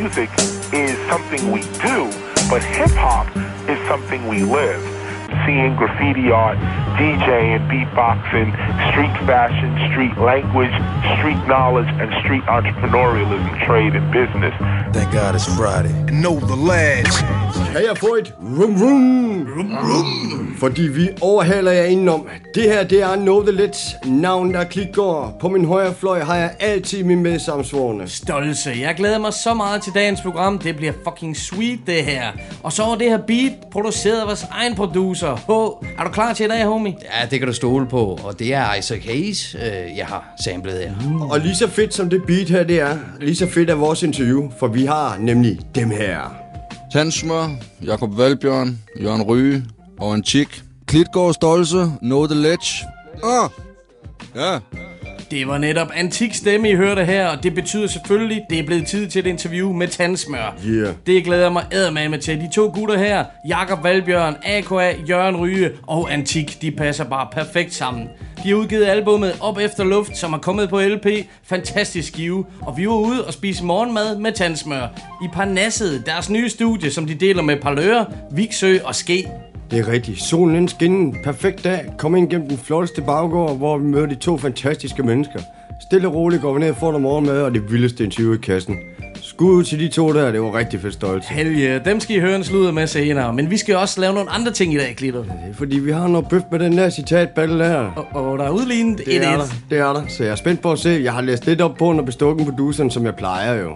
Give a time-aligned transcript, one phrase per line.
[0.00, 0.30] music
[0.72, 2.08] is something we do,
[2.48, 3.28] but hip hop
[3.68, 4.80] is something we live.
[5.44, 6.56] Seeing graffiti art,
[6.96, 8.48] DJing, beatboxing,
[8.90, 10.72] street fashion, street language,
[11.18, 14.56] street knowledge, and street entrepreneurialism, trade, and business.
[14.92, 15.94] Thank God it's Friday.
[16.08, 17.16] And know the lads.
[17.72, 19.46] Kan jeg få et rum rum?
[19.56, 20.56] rum, rum.
[20.58, 22.26] Fordi vi overhaler jer indenom.
[22.54, 24.08] Det her, det er Know The Let's.
[24.08, 25.36] Navn der klikker.
[25.40, 28.08] På min højre fløj har jeg altid min medsamsvorene.
[28.08, 28.70] Stolte.
[28.80, 30.58] Jeg glæder mig så meget til dagens program.
[30.58, 32.22] Det bliver fucking sweet, det her.
[32.62, 35.36] Og så var det her beat produceret af vores egen producer.
[35.36, 35.50] H.
[36.00, 36.94] Er du klar til i dag, homie?
[37.02, 38.18] Ja, det kan du stole på.
[38.24, 40.92] Og det er Isaac Hayes, øh, jeg har samlet her.
[41.10, 41.22] Mm.
[41.22, 44.02] Og lige så fedt som det beat her, det er, lige så fedt er vores
[44.02, 44.50] interview.
[44.58, 46.34] For vi vi har nemlig dem her.
[46.92, 47.48] Tandsmør,
[47.84, 49.64] Jakob Valbjørn, Jørgen Ryge
[49.98, 50.62] og en chick.
[50.86, 52.86] Klitgård Stolse, Know The Ledge.
[53.24, 53.50] Ah,
[54.34, 54.58] ja.
[55.30, 58.86] Det var netop antik stemme, I hørte her, og det betyder selvfølgelig, det er blevet
[58.86, 60.56] tid til et interview med Tandsmør.
[60.66, 60.94] Yeah.
[61.06, 62.40] Det glæder jeg mig eddermame til.
[62.40, 67.74] De to gutter her, Jakob Valbjørn, AKA, Jørgen Ryge og Antik, de passer bare perfekt
[67.74, 68.08] sammen.
[68.42, 71.06] De har udgivet albumet Op Efter Luft, som er kommet på LP.
[71.44, 72.44] Fantastisk skive.
[72.60, 74.86] Og vi var ude og spise morgenmad med tandsmør.
[75.24, 79.28] I Parnasset, deres nye studie, som de deler med Parløre, Viksø og Ske.
[79.70, 80.22] Det er rigtigt.
[80.22, 81.12] Solen den skinner.
[81.24, 81.80] Perfekt dag.
[81.98, 85.40] Kom ind gennem den flotteste baggård, hvor vi møder de to fantastiske mennesker.
[85.80, 88.36] Stille og roligt går vi ned og får noget morgenmad og det vildeste interview i
[88.36, 88.76] kassen.
[89.22, 91.24] Skud ud til de to der, det var rigtig fedt stolt.
[91.24, 93.32] Helge, dem skal I høre en sludder med senere.
[93.32, 95.22] Men vi skal også lave nogle andre ting i dag, Klitter.
[95.22, 97.76] Det er fordi, vi har noget bøf med den der citatbattle der.
[97.76, 100.02] Og, og der er udlignet det er der, det er der.
[100.08, 101.00] Så jeg er spændt på at se.
[101.04, 103.70] Jeg har læst lidt op på under bestukken produceren, som jeg plejer jo.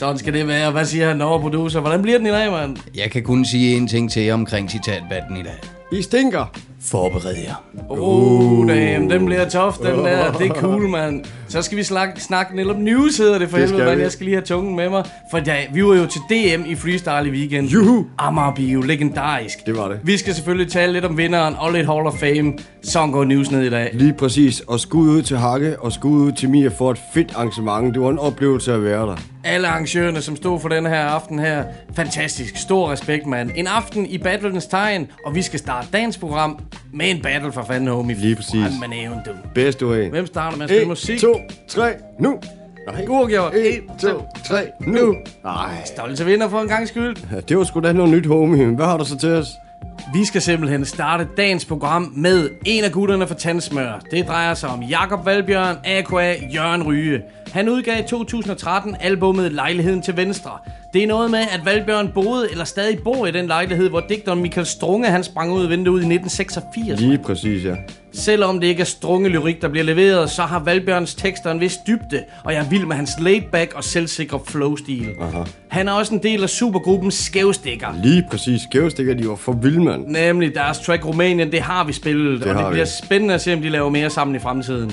[0.00, 0.70] Sådan skal det være.
[0.70, 1.80] Hvad siger han over producer?
[1.80, 2.76] Hvordan bliver den i dag, mand?
[2.94, 5.60] Jeg kan kun sige en ting til jer omkring citatbatten i dag.
[5.92, 6.69] I stinker.
[6.82, 7.54] Forbered jer.
[7.88, 10.32] Oh, damn, den bliver tof, den der.
[10.32, 11.24] Det er cool, mand.
[11.48, 14.02] Så skal vi snakke, snakke lidt om news, hedder det for Det helvede, vi.
[14.02, 15.04] jeg skal lige have tungen med mig.
[15.30, 17.68] For ja, vi var jo til DM i freestyle i weekend.
[17.68, 18.06] Juhu.
[18.18, 19.66] Amager Bio, legendarisk.
[19.66, 20.00] Det var det.
[20.04, 22.52] Vi skal selvfølgelig tale lidt om vinderen og lidt Hall of Fame.
[22.82, 23.90] Sådan går news ned i dag.
[23.92, 24.60] Lige præcis.
[24.60, 27.94] Og skud ud til Hakke og skud ud til Mia for et fedt arrangement.
[27.94, 29.16] Det var en oplevelse at være der.
[29.44, 31.64] Alle arrangørerne, som stod for den her aften her,
[31.96, 32.56] fantastisk.
[32.56, 33.50] Stor respekt, mand.
[33.54, 36.58] En aften i battlens tegn, og vi skal starte dagens program
[37.00, 38.16] en battle for fanden, homie.
[38.16, 38.62] Lige præcis.
[38.62, 39.30] Fanden, man er du.
[39.54, 40.10] Bedste way.
[40.10, 41.20] Hvem starter med at spille 1, musik?
[41.20, 42.38] 2, 3, nu.
[42.86, 43.04] Nej.
[43.08, 43.54] Uafgjort.
[43.54, 44.08] 1, 2,
[44.44, 45.14] 3, nu.
[45.44, 45.84] Nej.
[45.84, 47.16] Stolte vinder for en gang skyld.
[47.32, 48.66] Ja, det var sgu da noget nyt, homie.
[48.66, 49.46] Hvad har du så til os?
[50.14, 54.00] Vi skal simpelthen starte dagens program med en af gutterne fra Tandsmør.
[54.10, 56.34] Det drejer sig om Jakob Valbjørn, a.k.a.
[56.54, 57.22] Jørgen Ryge.
[57.52, 60.50] Han udgav i 2013 albummet Lejligheden til Venstre.
[60.92, 64.42] Det er noget med, at Valbjørn boede eller stadig bor i den lejlighed, hvor digteren
[64.42, 67.00] Michael Strunge han sprang ud af vinduet i 1986.
[67.00, 67.74] Lige præcis, ja.
[68.12, 71.76] Selvom det ikke er strunge lyrik, der bliver leveret, så har Valbjørns tekster en vis
[71.86, 75.08] dybde, og jeg er vild med hans laid-back og selvsikre flow-stil.
[75.20, 75.42] Aha.
[75.68, 77.88] Han er også en del af supergruppen Skævstikker.
[78.02, 78.62] Lige præcis.
[78.62, 80.06] Skævestikker, de var for vilde, mand.
[80.06, 82.72] Nemlig deres track Rumænien, det har vi spillet, Det og har det vi.
[82.74, 84.92] bliver spændende at se, om de laver mere sammen i fremtiden.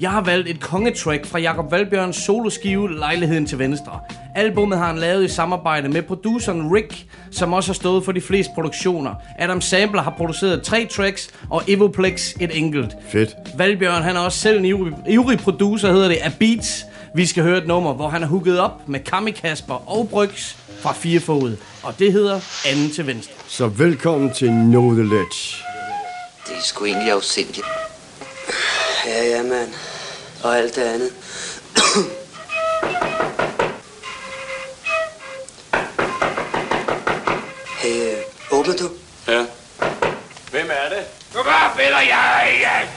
[0.00, 4.00] Jeg har valgt et kongetrack fra Jakob Valbjørns soloskive Lejligheden til Venstre.
[4.34, 8.20] Albummet har han lavet i samarbejde med produceren Rick, som også har stået for de
[8.20, 9.14] fleste produktioner.
[9.38, 12.96] Adam Sampler har produceret tre tracks, og Evoplex et enkelt.
[13.08, 13.36] Fedt.
[13.56, 16.86] Valbjørn, han er også selv en ivrig, ivrig producer, hedder det, af Beats.
[17.14, 20.54] Vi skal høre et nummer, hvor han er hooket op med Kami Kasper og Bryx
[20.80, 21.56] fra Firefod.
[21.82, 23.32] Og det hedder Anden til Venstre.
[23.48, 25.56] Så velkommen til Know The Ledge.
[26.46, 27.66] Det er sgu egentlig afsindigt.
[29.06, 29.74] Ja, ja, mand.
[30.42, 31.12] Og alt det andet.
[37.82, 38.18] hey, øh,
[38.50, 38.90] åbner du?
[39.28, 39.46] Ja.
[40.50, 41.04] Hvem er det?
[41.32, 42.88] Hvad vil jeg,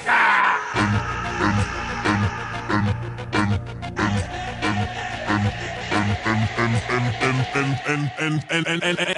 [6.74, 6.98] Jaka?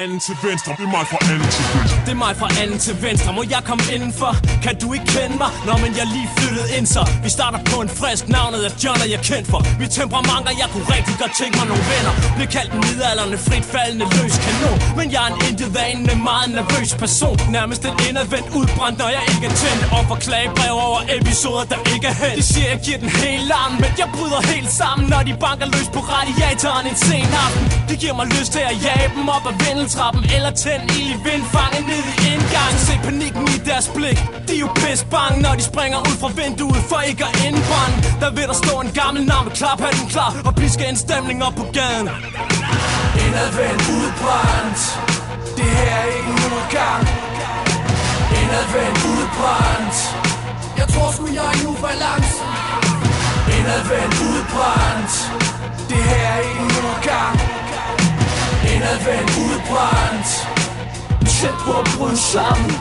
[0.03, 1.97] Anden til venstre, det er mig fra anden til venstre.
[2.05, 4.31] Det er mig fra anden til venstre, må jeg komme indenfor?
[4.65, 5.51] Kan du ikke kende mig?
[5.67, 8.99] Nå, men jeg lige flyttet ind, så vi starter på en frisk navnet er John,
[9.05, 12.47] og jeg kendt for Mit temperamenter, jeg kunne rigtig godt tænke mig nogle venner Blev
[12.57, 16.91] kaldt en midalderne, frit faldende løs kanon Men jeg er en intet vanende, meget nervøs
[17.03, 21.65] person Nærmest en indadvendt udbrændt, når jeg ikke er tændt Og for klagebrev over episoder,
[21.71, 24.71] der ikke er hen De siger, jeg giver den helt arm, men jeg bryder helt
[24.81, 28.63] sammen Når de banker løs på radiatoren en sen aften Det giver mig lyst til
[28.71, 32.79] at jage dem op ad vindeltrappen Eller tænde ild i vindfanget ned i indgangen.
[32.87, 34.19] Se panikken i deres blik.
[34.47, 37.97] De er jo pisse bange, når de springer ud fra vinduet For ikke at indbrænde.
[38.21, 41.55] Der vil der stå en gammel navn med klaphatten klar Og piske en stemning op
[41.61, 42.07] på gaden.
[43.25, 44.79] Indadvendt udbrændt.
[45.57, 47.01] Det her er ikke en udgang.
[48.41, 49.97] Indadvendt udbrændt.
[50.79, 52.37] Jeg tror sgu jeg er i ubalance
[53.57, 55.38] Indadvendt udbrændt.
[55.89, 57.35] Det her er ikke en udgang
[58.73, 60.29] Indadvendt udbrændt.
[61.29, 62.71] Tæt på at bryde sammen.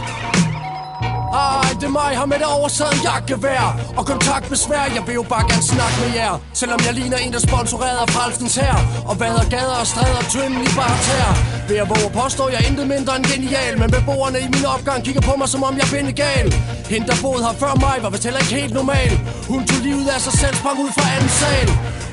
[1.33, 3.65] Ej, det er mig, her med det oversaget jakkevær.
[3.99, 6.33] Og kontaktbesvær, jeg vil jo bare gerne snakke med jer.
[6.61, 8.77] Selvom jeg ligner en, der sponsoreret af Frelsens her.
[9.11, 11.29] Og vader gader og stræder tynden i bare tær.
[11.69, 13.75] Ved at våge påstå, jeg er intet mindre end genial.
[13.83, 16.49] Men beboerne i min opgang kigger på mig, som om jeg er gal
[16.93, 19.11] Hende, der boede her før mig, var vist heller ikke helt normal.
[19.53, 21.69] Hun tog livet af sig selv, sprang ud fra anden sal.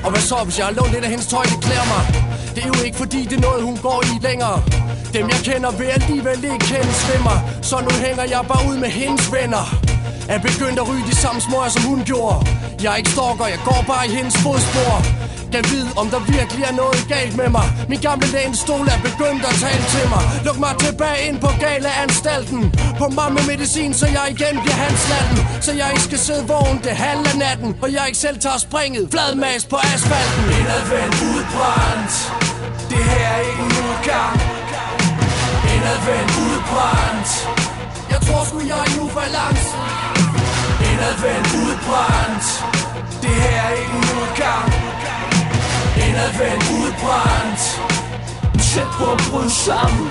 [0.06, 2.02] Og hvad så, hvis jeg har lånt lidt af hendes tøj, det klæder mig.
[2.54, 4.58] Det er jo ikke fordi, det er noget, hun går i længere.
[5.16, 8.90] Dem jeg kender vil alligevel ikke kende svimmer Så nu hænger jeg bare ud med
[9.00, 9.64] hendes venner.
[10.28, 12.36] Er begyndt at ryge de samme smøger som hun gjorde.
[12.82, 15.25] Jeg er ikke stalker, jeg går bare i hendes fodspor
[15.56, 17.66] kan vide, om der virkelig er noget galt med mig.
[17.92, 20.22] Min gamle lænestol er begyndt at tale til mig.
[20.46, 22.60] Luk mig tilbage ind på gale anstalten
[23.00, 26.78] På mig med medicin, så jeg igen bliver handslatten Så jeg ikke skal sidde vågen
[26.86, 27.70] det halve natten.
[27.82, 29.04] Og jeg ikke selv tager springet.
[29.14, 30.44] Fladmas på asfalten.
[30.60, 32.14] Indadvendt udbrændt
[32.90, 34.36] Det her er ikke en udgang.
[35.74, 37.30] Indadvendt udbrændt
[38.12, 39.68] Jeg tror sgu jeg er i ubalance.
[40.90, 42.46] Indadvendt udbrændt
[43.22, 44.95] Det her er ikke en udgang.
[46.16, 47.62] Indadvendt udbrændt
[48.68, 50.10] Tæt på at bryde sammen.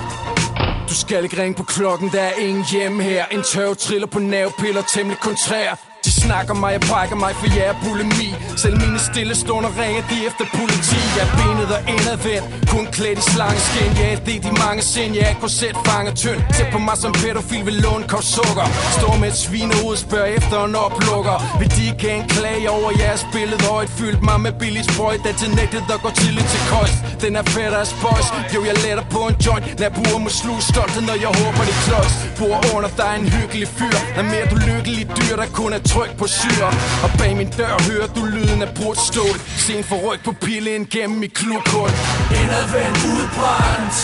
[0.89, 3.25] Du skal ikke ringe på klokken, der er ingen hjemme her.
[3.25, 5.94] En tørv triller på nervepiller, temmelig kontrær
[6.25, 8.29] snakker mig, jeg brækker mig, for jeg er bulimi.
[8.63, 10.99] Selv mine stille stunder ringer de efter politi.
[11.17, 13.91] Jeg er benet og indadvendt, kun klædt i slangeskin.
[13.99, 16.39] Jeg er det de mange sind, jeg er korset fanger tynd.
[16.55, 18.67] Tæt på mig som pædofil vil låne kop sukker.
[18.97, 21.37] Står med et svinehoved, spørger efter en oplukker.
[21.59, 25.33] Vil de ikke klage over jeres billede Og et fyldt mig med billig sprøjt Der
[25.41, 26.97] til nægtet, der går tidligt til kost.
[27.23, 29.65] Den er fedt af spøjs, jo jeg letter på en joint.
[29.81, 32.13] Lad Nabuer må sluge stolthed, når jeg håber det klods.
[32.39, 33.97] Bor under dig en hyggelig fyr.
[34.19, 36.69] Er mere du lykkelig dyr, der kun er tryg på syre.
[37.03, 39.37] Og bag min dør hører du lyden af brudt stål.
[39.65, 41.93] Se en forryk på pillen gennem mit klubkort
[42.41, 43.95] Indadvendt udbrændt.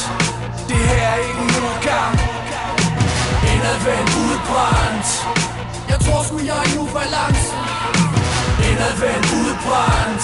[0.69, 2.13] Det her er ikke en udgang.
[3.54, 5.08] Indadvendt udbrændt.
[5.92, 7.50] Jeg tror sgu jeg er i ubalance.
[8.69, 10.24] Indadvendt udbrændt.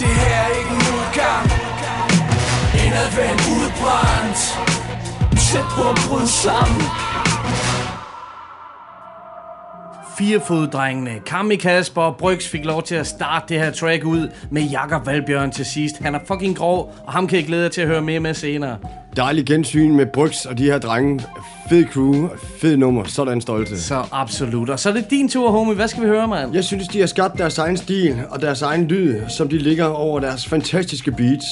[0.00, 1.44] Det her er ikke en udgang.
[2.84, 4.40] Indadvendt udbrændt.
[5.46, 6.82] Tæt på at bryde sammen.
[10.20, 14.62] Firefoddrengene, Kami Kasper og Bryggs fik lov til at starte det her track ud med
[14.62, 15.98] Jakob Valbjørn til sidst.
[15.98, 18.34] Han er fucking grov, og ham kan jeg glæde jer til at høre mere med
[18.34, 18.76] senere.
[19.16, 21.24] Dejlig gensyn med Bryggs og de her drenge.
[21.68, 22.28] Fed crew,
[22.60, 23.80] fed nummer, sådan stolte.
[23.80, 24.70] Så absolut.
[24.70, 25.74] Og så er det din tur, homie.
[25.74, 26.54] Hvad skal vi høre, mand?
[26.54, 29.86] Jeg synes, de har skabt deres egen stil og deres egen lyd, som de ligger
[29.86, 31.46] over deres fantastiske beats.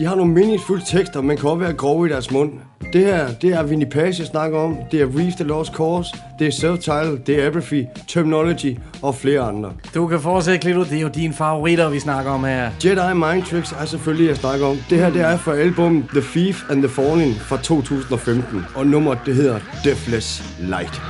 [0.00, 2.50] De har nogle meningsfulde tekster, men kan også være grove i deres mund.
[2.92, 4.76] Det her, det er Vinnie Page, jeg snakker om.
[4.92, 6.16] Det er Reef the Lost Cause.
[6.38, 7.24] Det er Self-Title.
[7.26, 9.72] Det er Apathy, Terminology og flere andre.
[9.94, 10.84] Du kan fortsætte, Klito.
[10.84, 12.70] Det er jo dine favoritter, vi snakker om her.
[12.84, 14.76] Jedi Mind Tricks er selvfølgelig, jeg snakker om.
[14.90, 18.66] Det her, det er fra album The Thief and the Fallen fra 2015.
[18.74, 21.02] Og nummeret, det hedder Deathless Light.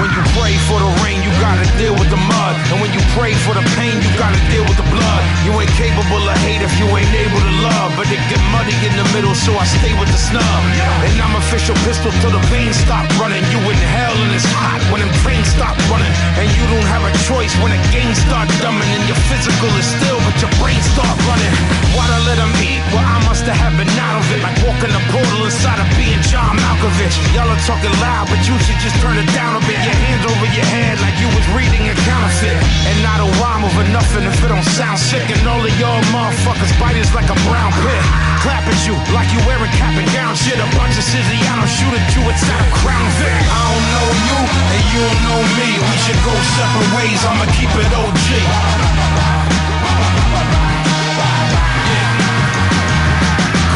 [0.00, 1.15] When you pray for the rain,
[1.46, 2.54] gotta deal with the mud.
[2.74, 5.22] And when you pray for the pain, you gotta deal with the blood.
[5.46, 7.94] You ain't capable of hate if you ain't able to love.
[7.94, 10.60] But it get muddy in the middle, so I stay with the snub.
[11.06, 13.46] And I'm official pistol till the veins stop running.
[13.54, 16.10] You in hell and it's hot when them trains stop running.
[16.34, 18.90] And you don't have a choice when the game start dumbing.
[18.90, 21.54] And your physical is still, but your brain start running.
[21.94, 22.82] Why'd I let them eat?
[22.90, 24.42] Well, I must have been out of it.
[24.42, 27.14] Like walking a portal inside of being John Malkovich.
[27.30, 30.24] Y'all are talking loud, but you should just turn it down a bit your hands
[30.26, 32.56] over your head like you was reading a counterfeit.
[32.88, 35.28] And not a rhyme over nothing if it don't sound sick.
[35.28, 38.02] And all of y'all motherfuckers bite is like a brown pit.
[38.40, 40.56] Clap at you like you wearing cap and gown shit.
[40.56, 43.36] A bunch of Siziano shoot at you inside of Crown Vic.
[43.52, 45.68] I don't know you and you don't know me.
[45.76, 47.20] We should go separate ways.
[47.28, 48.28] I'ma keep it OG.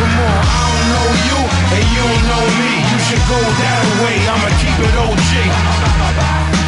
[0.00, 1.38] Come on, I don't know you
[1.76, 2.72] and you don't know me.
[2.88, 4.16] You should go that way.
[4.24, 6.59] I'ma keep it OG.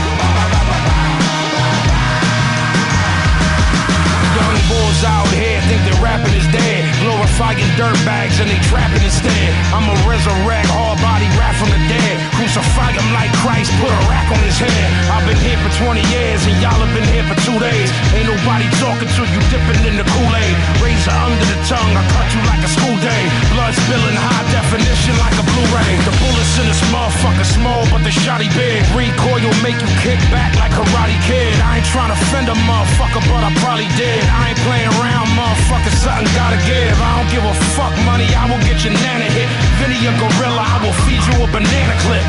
[4.33, 6.81] Young bulls out here think that rapping is dead.
[7.05, 9.53] Glorifying dirt bags and they trapping instead.
[9.73, 12.17] I'ma resurrect hard body rap from the dead.
[12.53, 14.85] Crucify him like Christ, put a rack on his head.
[15.09, 17.89] I've been here for 20 years and y'all have been here for two days.
[18.13, 20.57] Ain't nobody talking to you dipping in the Kool-Aid.
[20.85, 23.25] Razor under the tongue, I cut you like a school day.
[23.57, 25.93] Blood spilling high definition like a Blu-ray.
[26.05, 28.85] The bullets in this motherfucker small, but the shotty big.
[28.93, 31.57] Recoil make you kick back like Karate Kid.
[31.65, 34.29] I ain't trying to fend a motherfucker, but I probably did.
[34.29, 36.93] I ain't playing around, motherfucker, something gotta give.
[37.01, 39.49] I don't give a fuck money, I will get your nana hit.
[39.81, 42.22] Vinny a gorilla, I will feed you a banana clip.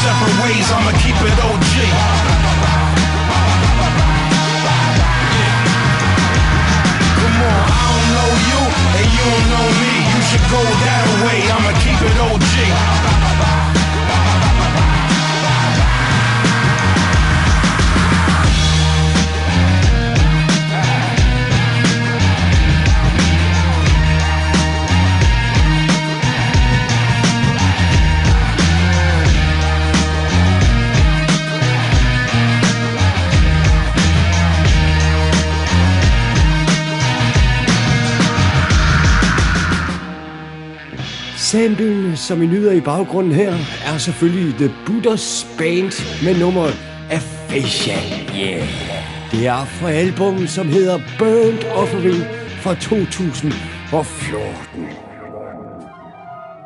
[0.00, 2.19] Separate ways, I'ma keep it OG.
[42.30, 46.74] Som I nyder i baggrunden her, er selvfølgelig The Buddha's Band med nummeret
[47.10, 47.96] Aphasia.
[48.36, 48.68] Yeah.
[49.32, 52.24] Det er fra albummet, som hedder Burnt Offering
[52.62, 55.09] fra 2014.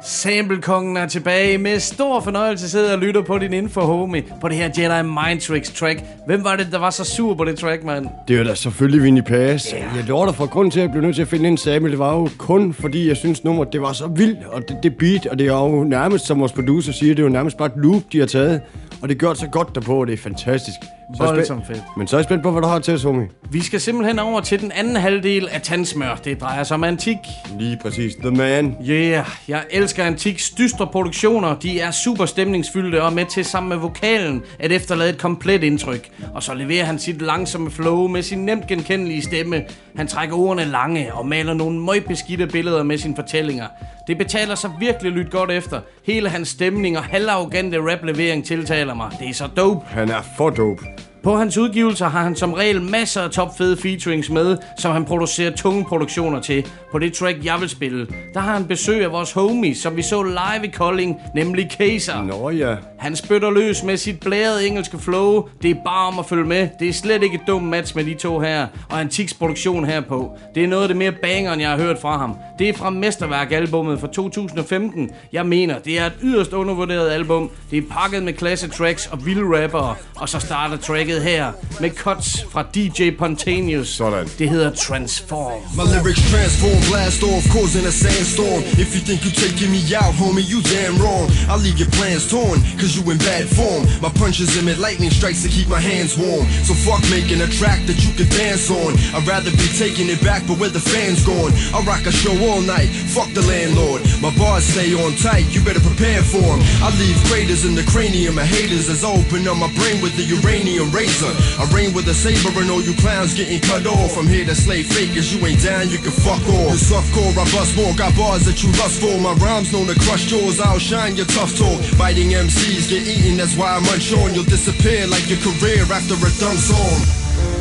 [0.07, 4.57] Samplekongen er tilbage med stor fornøjelse sidder og lytter på din info, homie, på det
[4.57, 6.05] her Jedi Mind Tricks track.
[6.27, 8.07] Hvem var det, der var så sur på det track, mand?
[8.29, 9.71] Det er da selvfølgelig Vinnie Pass.
[9.71, 9.97] Yeah.
[9.97, 11.91] Jeg lover dig for grund til, at jeg blev nødt til at finde en sample.
[11.91, 14.97] Det var jo kun fordi, jeg synes nummeret det var så vildt, og det, det
[14.97, 17.69] beat, og det er jo nærmest, som vores producer siger, det er jo nærmest bare
[17.69, 18.61] et loop, de har taget.
[19.03, 20.79] Og det gør så godt derpå, og det er fantastisk.
[21.21, 21.83] Er Voldsomt fedt.
[21.97, 23.29] Men så er jeg spændt på, hvad du har til os, homie.
[23.51, 26.15] Vi skal simpelthen over til den anden halvdel af Tandsmør.
[26.25, 27.17] Det drejer sig om antik.
[27.59, 28.15] Lige præcis.
[28.15, 28.77] The Man.
[28.89, 31.59] Yeah, jeg elsker Antiks dystre produktioner.
[31.59, 36.11] De er super stemningsfyldte og med til sammen med vokalen at efterlade et komplet indtryk.
[36.35, 39.63] Og så leverer han sit langsomme flow med sin nemt genkendelige stemme.
[39.97, 43.67] Han trækker ordene lange og maler nogle møgbeskidte billeder med sine fortællinger.
[44.07, 45.81] Det betaler sig virkelig lyt godt efter.
[46.05, 49.11] Hele hans stemning og halvarrogante rap-levering tiltaler mig.
[49.21, 49.87] Det er så dope.
[49.87, 50.83] Han er for dope.
[51.25, 55.51] På hans udgivelser har han som regel masser af topfede featurings med, som han producerer
[55.51, 56.67] tunge produktioner til.
[56.95, 60.03] På det track, jeg vil spille, der har han besøg af vores homie, som vi
[60.03, 62.23] så live i Kolding, nemlig Kaser.
[62.23, 62.77] Nå ja.
[62.99, 65.49] Han spytter løs med sit blærede engelske flow.
[65.63, 66.69] Det er bare om at følge med.
[66.81, 68.67] Det er slet ikke et dumt match med de to her.
[68.91, 70.39] Og Antiks produktion herpå.
[70.55, 72.35] Det er noget af det mere banger, end jeg har hørt fra ham.
[72.59, 75.11] Det er fra Mesterværk-albummet fra 2015.
[75.33, 77.51] Jeg mener, det er et yderst undervurderet album.
[77.71, 79.95] Det er pakket med klasse tracks og vilde rappere.
[80.17, 83.89] Og så starter tracket her med cuts fra DJ Pontaneous.
[83.89, 84.27] Sådan.
[84.39, 85.61] Det hedder Transform.
[85.77, 88.63] My lyrics transform, blast off, causing a sandstorm.
[88.77, 91.31] If you think you're taking me out, homie, you damn wrong.
[91.49, 93.87] I'll leave your plans torn, cause you in bad form.
[94.01, 96.47] My punches emit lightning strikes to keep my hands warm.
[96.67, 98.93] So fuck making a track that you can dance on.
[99.15, 101.53] I'd rather be taking it back, but where the fans gone?
[101.73, 104.03] I rock a show all night, fuck the landlord.
[104.21, 106.61] My bars stay on tight, you better prepare for 'em.
[106.83, 110.17] I leave craters in the cranium of haters as I open up my brain with
[110.17, 111.33] the uranium razor.
[111.59, 114.17] I rain with a saber and all you clowns getting cut off.
[114.17, 116.74] I'm here to slay fakers, you ain't down, you can fuck off.
[116.75, 119.15] The softcore, I bust more, got bars that you lust for.
[119.23, 121.79] My rhymes known to crush yours, I'll shine your tough talk.
[121.97, 124.35] Biting MCs get eaten, that's why I munch on.
[124.35, 126.99] You'll disappear like your career after a dumb song.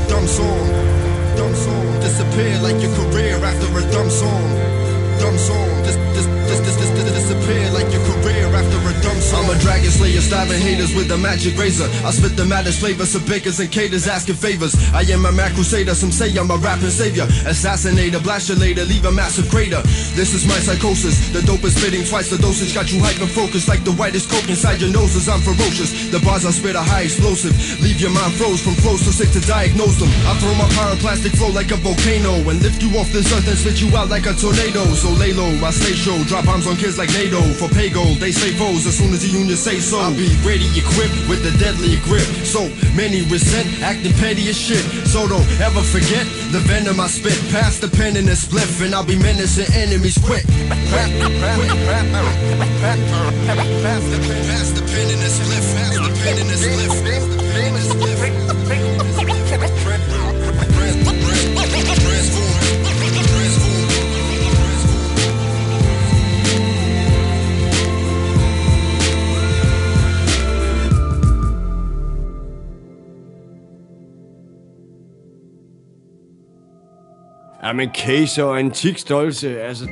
[0.09, 0.65] Dumb song,
[1.37, 1.85] dumb song.
[2.01, 4.49] Disappear like your career after a dumb song.
[5.21, 6.25] Dumb song, dis, dis,
[6.61, 9.45] dis, dis, dis, dis, disappear like your career after a song.
[9.45, 11.87] I'm a dragon slayer, stabbing haters with a magic razor.
[12.05, 14.75] I spit the maddest flavors of bakers and caters asking favors.
[14.93, 17.25] I am a mad crusader, some say I'm a rapping savior.
[17.47, 19.81] Assassinator, blast you later, leave a massive crater.
[20.13, 22.73] This is my psychosis, the dope is spitting twice the dosage.
[22.73, 25.27] Got you hyper focused like the whitest coke inside your noses.
[25.29, 27.55] I'm ferocious, the bars I spit are high explosive.
[27.81, 30.11] Leave your mind froze from flows so sick to diagnose them.
[30.27, 33.57] I throw my pyroclastic flow like a volcano and lift you off this earth and
[33.57, 34.83] spit you out like a tornado.
[34.93, 37.41] So lay low, my stay show, drop bombs on kids like NATO.
[37.59, 39.99] For pay gold, they say foes as soon as the union say so.
[39.99, 42.27] I'll be ready equipped with the deadly grip.
[42.45, 44.83] So many resent, acting petty as shit.
[45.07, 47.39] So don't ever forget the venom I spit.
[47.51, 50.45] Pass the pen and the spliff, and I'll be menacing enemies quick.
[50.91, 51.59] Pass the pen,
[53.81, 55.63] pass the spliff, pass the pen in the spliff,
[77.63, 79.87] pass the Ja, men Case og antikstolse, altså...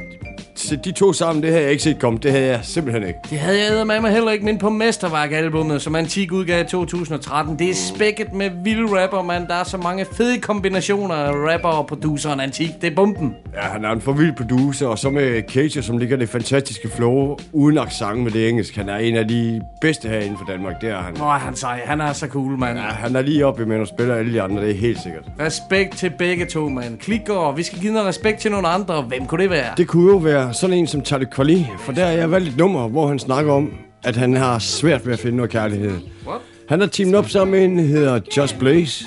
[0.71, 2.19] Så de to sammen, det havde jeg ikke set komme.
[2.23, 3.19] Det havde jeg simpelthen ikke.
[3.29, 7.59] Det havde jeg med mig heller ikke, men på Mesterværk-albummet, som Antik udgav i 2013.
[7.59, 9.47] Det er spækket med vilde rapper, man.
[9.47, 12.69] Der er så mange fede kombinationer af rapper og produceren Antik.
[12.81, 13.35] Det er bomben.
[13.55, 16.89] Ja, han er en for vild producer, og så med Cage, som ligger det fantastiske
[16.89, 18.75] flow, uden accent med det engelsk.
[18.75, 21.13] Han er en af de bedste herinde for Danmark, det er han.
[21.17, 21.81] Nå, han sej.
[21.85, 22.77] Han er så cool, mand.
[22.77, 25.23] Ja, han er lige oppe med og spiller alle de andre, det er helt sikkert.
[25.39, 26.97] Respekt til begge to, mand.
[26.97, 27.51] Klik over.
[27.51, 29.01] Vi skal give noget respekt til nogle andre.
[29.01, 29.69] Hvem kunne det være?
[29.77, 32.57] Det kunne jo være sådan en som Charlie Kvali, for der har jeg valgt et
[32.57, 35.91] nummer, hvor han snakker om, at han har svært ved at finde noget kærlighed.
[36.27, 36.41] What?
[36.69, 39.05] Han har teamet op sammen med en, der hedder Just Blaze.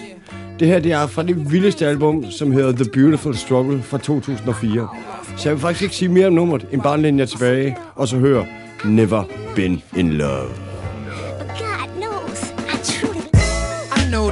[0.61, 4.89] Det her det er fra det vildeste album, som hedder The Beautiful Struggle fra 2004.
[5.37, 8.09] Så jeg vil faktisk ikke sige mere om nummeret, end bare læne jer tilbage, og
[8.09, 8.47] så høre
[8.85, 9.23] Never
[9.57, 10.74] Been In Love.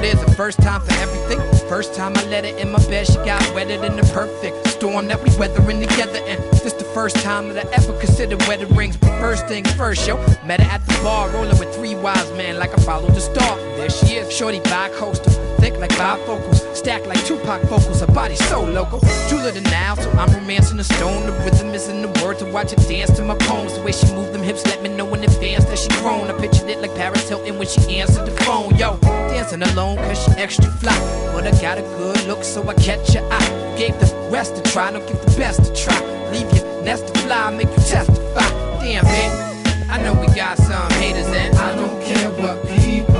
[0.03, 1.39] There's a first time for everything.
[1.69, 5.07] First time I let it in my bed, she got wetter than the perfect storm
[5.07, 6.19] that we weathering together.
[6.27, 8.97] And this the first time that I ever considered wedding rings.
[8.97, 10.17] But first things first, yo.
[10.45, 13.57] Met her at the bar, rolling with three wise men like I followed the star.
[13.77, 15.31] There she is, shorty bi-coastal.
[15.63, 18.01] Thick thick like bifocals, stacked like Tupac vocals.
[18.01, 21.25] Her body so local, jeweler than now, so I'm romancing the stone.
[21.25, 23.73] The rhythm is in the word to watch her dance to my poems.
[23.73, 26.29] The way she move them hips, let me know in advance that she grown.
[26.29, 28.22] I pictured it like Paris Hilton when she answered
[29.61, 30.97] alone cause she extra fly,
[31.33, 33.75] but I got a good look, so I catch your eye.
[33.77, 35.99] Gave the rest to try, don't give the best to try.
[36.31, 38.49] Leave your nest to fly, make you testify.
[38.81, 39.05] Damn.
[39.91, 43.12] I know we got some haters and I don't care what people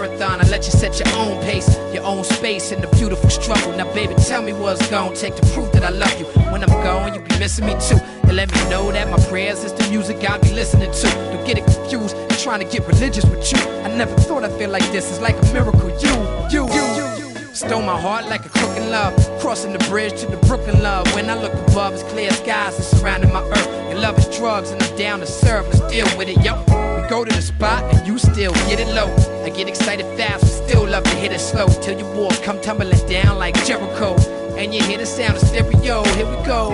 [0.00, 3.76] marathon, I let you set your own pace, your own space in the beautiful struggle.
[3.76, 6.26] Now, baby, tell me what's gonna take to prove that I love you.
[6.52, 7.98] When I'm gone, you be missing me too.
[8.24, 11.06] And let me know that my prayers is the music I'll be listening to.
[11.32, 13.58] Don't get it confused, and trying to get religious with you.
[13.86, 15.10] I never thought I'd feel like this.
[15.10, 15.90] It's like a miracle.
[16.04, 16.14] You,
[16.54, 16.86] you, you,
[17.18, 17.54] you.
[17.54, 19.12] Stole my heart like a crook in love.
[19.40, 21.12] Crossing the bridge to the Brooklyn love.
[21.14, 23.90] When I look above, it's clear skies that surrounding my earth.
[23.90, 25.66] Your love is drugs, and I'm down to serve.
[25.66, 26.87] Let's deal with it, yo.
[27.08, 29.08] Go to the spot, and you still get it low.
[29.42, 31.66] I get excited fast, but still love to hit it slow.
[31.80, 34.14] Till your walls come tumbling down like Jericho.
[34.58, 36.04] And you hear the sound of stereo.
[36.04, 36.68] Here we go.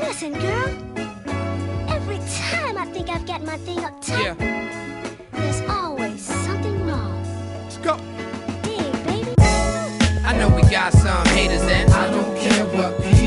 [0.00, 0.68] Listen, girl.
[1.88, 4.34] Every time I think I've got my thing up top, Yeah.
[5.32, 7.22] there's always something wrong.
[7.62, 7.96] Let's go.
[8.64, 9.34] Hey, baby.
[10.26, 13.17] I know we got some haters and I don't care what people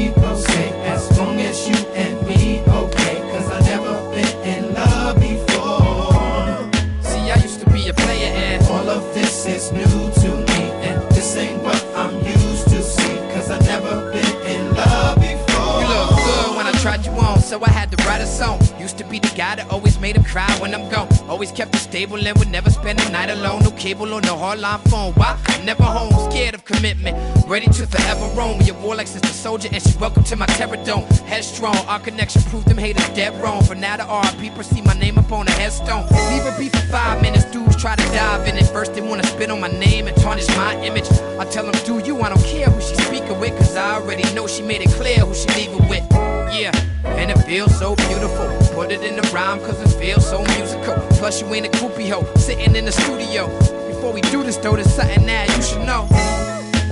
[17.51, 18.61] So I had to write a song.
[18.79, 21.09] Used to be the guy that always made him cry when I'm gone.
[21.27, 23.61] Always kept it stable and would never spend a night alone.
[23.63, 25.11] No cable or no hardline phone.
[25.15, 25.37] Why?
[25.65, 27.17] Never home, scared of commitment.
[27.49, 28.61] Ready to forever roam.
[28.61, 31.03] Your war like sister soldier and she welcome to my terror dome.
[31.27, 33.61] Headstrong, our connection proved them haters dead wrong.
[33.65, 36.07] For now the RP perceive my name up on a headstone.
[36.31, 38.67] Leave it be for five minutes, dudes try to dive in it.
[38.67, 41.11] First they wanna spit on my name and tarnish my image.
[41.37, 44.23] I tell them do you, I don't care who she speaking with Cause I already
[44.33, 46.07] know she made it clear who she leaving with.
[46.53, 46.71] Yeah,
[47.03, 48.47] and it feels so beautiful.
[48.73, 50.95] Put it in the rhyme cause it feels so musical.
[51.17, 53.47] Plus you ain't a groupie hoe, sitting in the studio.
[53.87, 56.07] Before we do this though, there's something that you should know.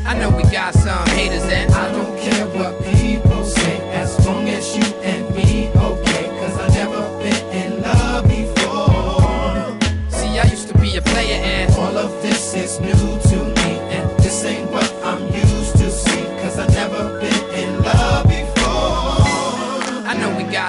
[0.05, 3.77] I know we got some haters and I don't care what people say.
[3.91, 4.58] As long as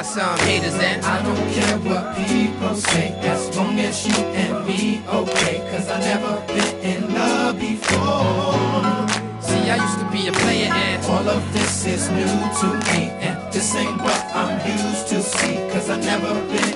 [0.02, 3.12] got some haters I don't care what people say.
[3.20, 9.08] As long as you and me okay Cause I never been in love before.
[9.42, 13.10] See I used to be a player and All of this is new to me.
[13.26, 16.69] And this ain't what I'm used to see Cause I never been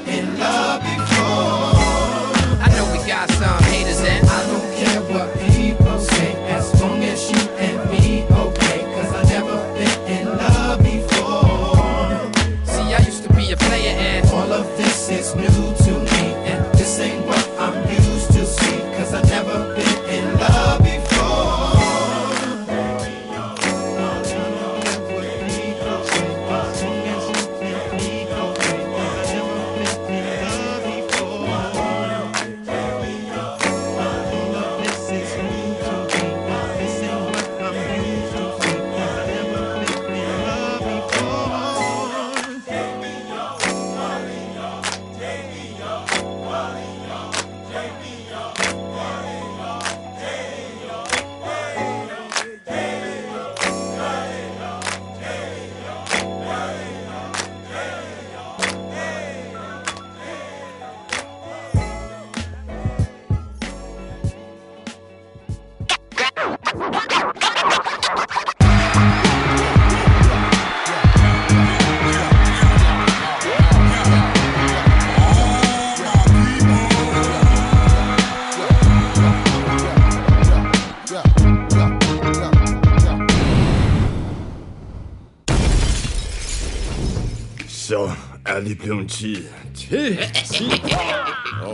[88.85, 89.37] blevet tid
[89.77, 90.19] til...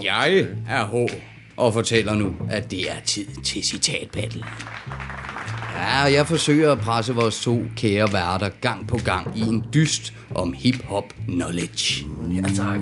[0.02, 1.12] Jeg er H
[1.56, 4.44] og fortæller nu, at det er tid til citatbattle.
[5.76, 10.12] Ja, jeg forsøger at presse vores to kære værter gang på gang i en dyst
[10.34, 12.06] om hip-hop knowledge.
[12.34, 12.80] Ja, tak.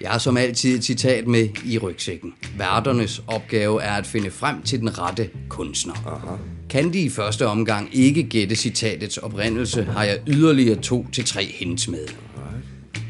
[0.00, 2.34] Jeg har som altid et citat med i rygsækken.
[2.58, 5.94] Værternes opgave er at finde frem til den rette kunstner.
[5.94, 6.36] Aha.
[6.70, 11.44] Kan de i første omgang ikke gætte citatets oprindelse, har jeg yderligere to til tre
[11.44, 12.08] hints med.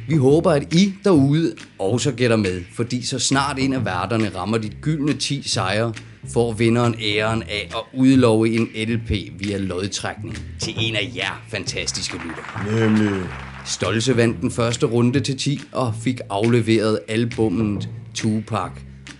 [0.08, 4.58] Vi håber, at I derude også gætter med, fordi så snart en af værterne rammer
[4.58, 5.92] dit gyldne 10 sejre,
[6.32, 12.16] får vinderen æren af at udlove en LP via lodtrækning til en af jer fantastiske
[12.16, 12.80] lyttere.
[12.80, 13.20] Nemlig.
[13.66, 18.70] Stolse vandt den første runde til 10 og fik afleveret albummet Tupac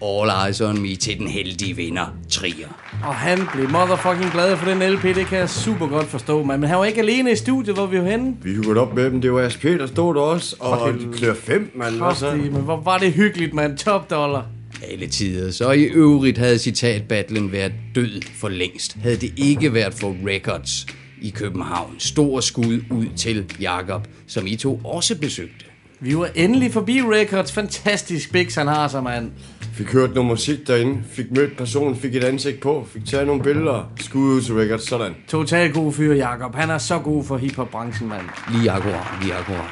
[0.02, 2.68] All Eyes On Me til den heldige vinder, Trier.
[3.04, 6.61] Og han blev motherfucking glad for den LP, det kan jeg super godt forstå, man.
[6.61, 8.37] Men han var ikke alene i studiet, hvor vi var henne.
[8.42, 9.20] Vi hyggede op med dem.
[9.20, 10.56] Det var Asp der stod der også.
[10.61, 11.98] Og klør 5, mand.
[11.98, 13.78] Kraftigt, men hvor var det hyggeligt, mand.
[13.78, 14.46] Top dollar.
[14.90, 15.50] Alle tider.
[15.50, 18.96] Så i øvrigt havde citatbattlen været død for længst.
[19.02, 20.87] Havde det ikke været for Records
[21.22, 21.94] i København.
[21.98, 25.64] Stor skud ud til Jakob, som I to også besøgte.
[26.00, 27.52] Vi var endelig forbi Records.
[27.52, 29.30] Fantastisk biks, han har sig, mand.
[29.79, 31.03] Fik hørt noget musik derinde.
[31.11, 31.97] Fik mødt personen.
[31.97, 32.87] Fik et ansigt på.
[32.93, 33.93] Fik taget nogle billeder.
[34.01, 34.88] Skud ud til Records.
[34.88, 35.12] Sådan.
[35.29, 36.55] Total god fyr, Jakob.
[36.55, 38.23] Han er så god for hiphop-branchen, mand.
[38.53, 39.71] Lige akkurat, lige akkurat.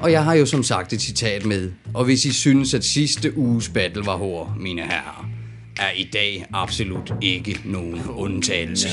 [0.00, 1.72] Og jeg har jo som sagt et citat med.
[1.94, 5.28] Og hvis I synes, at sidste uges battle var hård, mine herrer,
[5.80, 8.88] er i dag absolut ikke nogen undtagelse.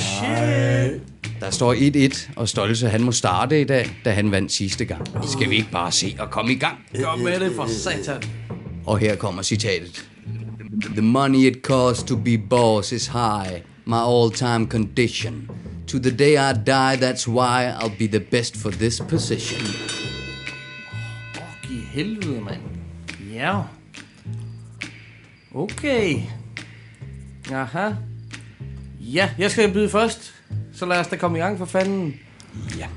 [1.40, 5.08] Der står 1-1, og Stolse han må starte i dag, da han vandt sidste gang.
[5.28, 6.78] Skal vi ikke bare se og komme i gang?
[7.04, 8.22] Kom med det for satan.
[8.86, 10.11] Og her kommer citatet.
[10.82, 15.50] The money it costs to be boss is high, my all-time condition.
[15.88, 19.62] To the day I die, that's why I'll be the best for this position.
[21.62, 22.62] Giv helvede, mand.
[23.34, 23.62] Ja.
[25.54, 26.22] Okay.
[27.52, 27.94] Aha.
[29.00, 30.34] Ja, jeg skal byde først.
[30.74, 32.14] Så lad os da komme i gang for fanden.
[32.78, 32.88] Ja.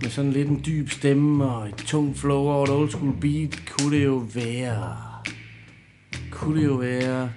[0.00, 3.62] Med sådan lidt en dyb stemme og et tungt flow over et old school beat,
[3.70, 5.05] kunne det jo være...
[6.36, 7.30] Kunne det jo være...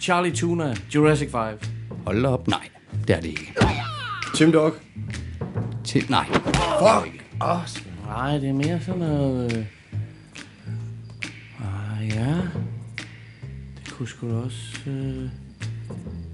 [0.00, 1.40] Charlie Tuna, Jurassic 5.
[2.06, 2.48] Hold da op.
[2.48, 2.68] Nej,
[3.08, 3.54] det er det ikke.
[4.34, 4.72] Tim Dog.
[5.84, 6.26] Til, nej.
[6.26, 7.24] Fuck.
[7.40, 7.58] Oh,
[8.06, 9.56] Nej, det er mere sådan noget...
[9.58, 9.64] øh,
[11.60, 12.34] Ah, ja.
[13.84, 14.90] Det kunne sgu da også...
[14.90, 15.28] Øh...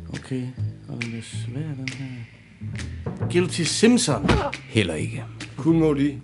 [0.08, 0.42] Okay,
[0.88, 3.30] og den er svær, den her.
[3.32, 4.30] Guilty Simpson.
[4.68, 5.24] Heller ikke.
[5.56, 6.20] Kun må de.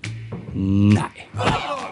[0.54, 1.10] Nej.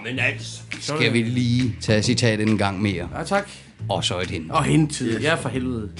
[0.04, 0.62] Men altså.
[0.80, 3.08] Skal vi lige tage citatet en gang mere?
[3.18, 3.50] Ja, tak.
[3.88, 4.50] Og så et hint.
[4.50, 5.14] Og hentid.
[5.14, 5.22] Yes.
[5.22, 5.90] Ja, for helvede.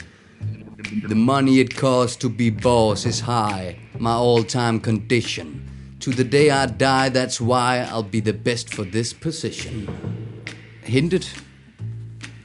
[1.04, 5.62] The money it costs to be boss is high, my all-time condition.
[6.00, 9.88] To the day I die, that's why I'll be the best for this position.
[10.82, 11.44] Hintet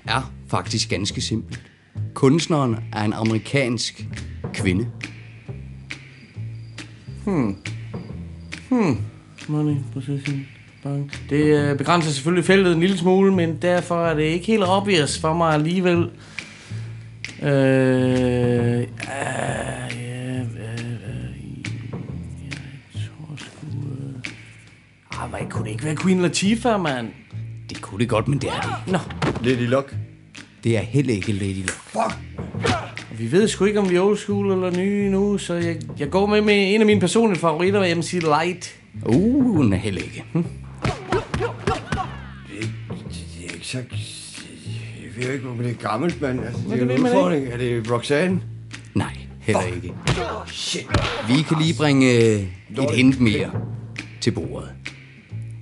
[0.08, 1.62] er faktisk ganske simpelt.
[2.14, 4.08] Kunstneren er en amerikansk
[4.54, 4.88] kvinde.
[7.26, 7.58] Hmm.
[8.70, 8.98] Hmm.
[9.48, 10.46] Money, position,
[10.84, 11.20] bank.
[11.30, 15.34] Det begrænser selvfølgelig feltet en lille smule, men derfor er det ikke helt obvious for
[15.34, 16.10] mig alligevel.
[17.42, 18.84] Øh, øh, ja,
[19.96, 20.46] øh, øh,
[25.12, 27.08] Ah, men kunne det ikke være Queen Latifah, mand?
[27.70, 28.92] Det kunne det godt, men det er det ikke.
[28.92, 29.00] Nå,
[29.50, 29.96] Lady Luck.
[30.64, 31.72] Det er heller ikke Lady Luck.
[31.72, 32.18] Fuck.
[33.20, 36.10] vi ved sgu ikke, om vi er old school eller nye nu, så jeg, jeg
[36.10, 38.76] går med med en af mine personlige favoritter, MC Light.
[39.06, 40.24] Uh, hun er heller ikke.
[40.34, 40.46] Hm.
[45.30, 46.40] Jo ikke, det er gammelt, mand.
[46.40, 47.48] Altså, det er en udfordring.
[47.48, 48.42] Er det Roxanne?
[48.96, 49.94] Nej, heller ikke.
[51.28, 52.48] Vi kan lige bringe øh,
[52.84, 53.52] et hint mere
[54.22, 54.70] til bordet.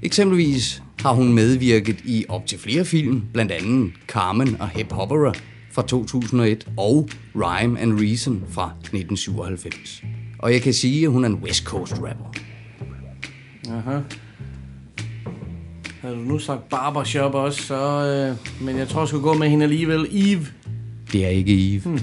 [0.04, 5.34] Eksempelvis har hun medvirket i op til flere film, blandt andet Carmen og Hip Hopera
[5.72, 10.04] fra 2001 og Rhyme and Reason fra 1997.
[10.40, 12.34] Og jeg kan sige, at hun er en West Coast rapper.
[13.70, 14.00] Aha.
[16.02, 17.76] Havde du nu sagt barbershop også, så...
[17.76, 20.08] Øh, men jeg tror, jeg skulle gå med hende alligevel.
[20.12, 20.46] Eve.
[21.12, 21.82] Det er ikke Eve.
[21.82, 22.00] Hmm.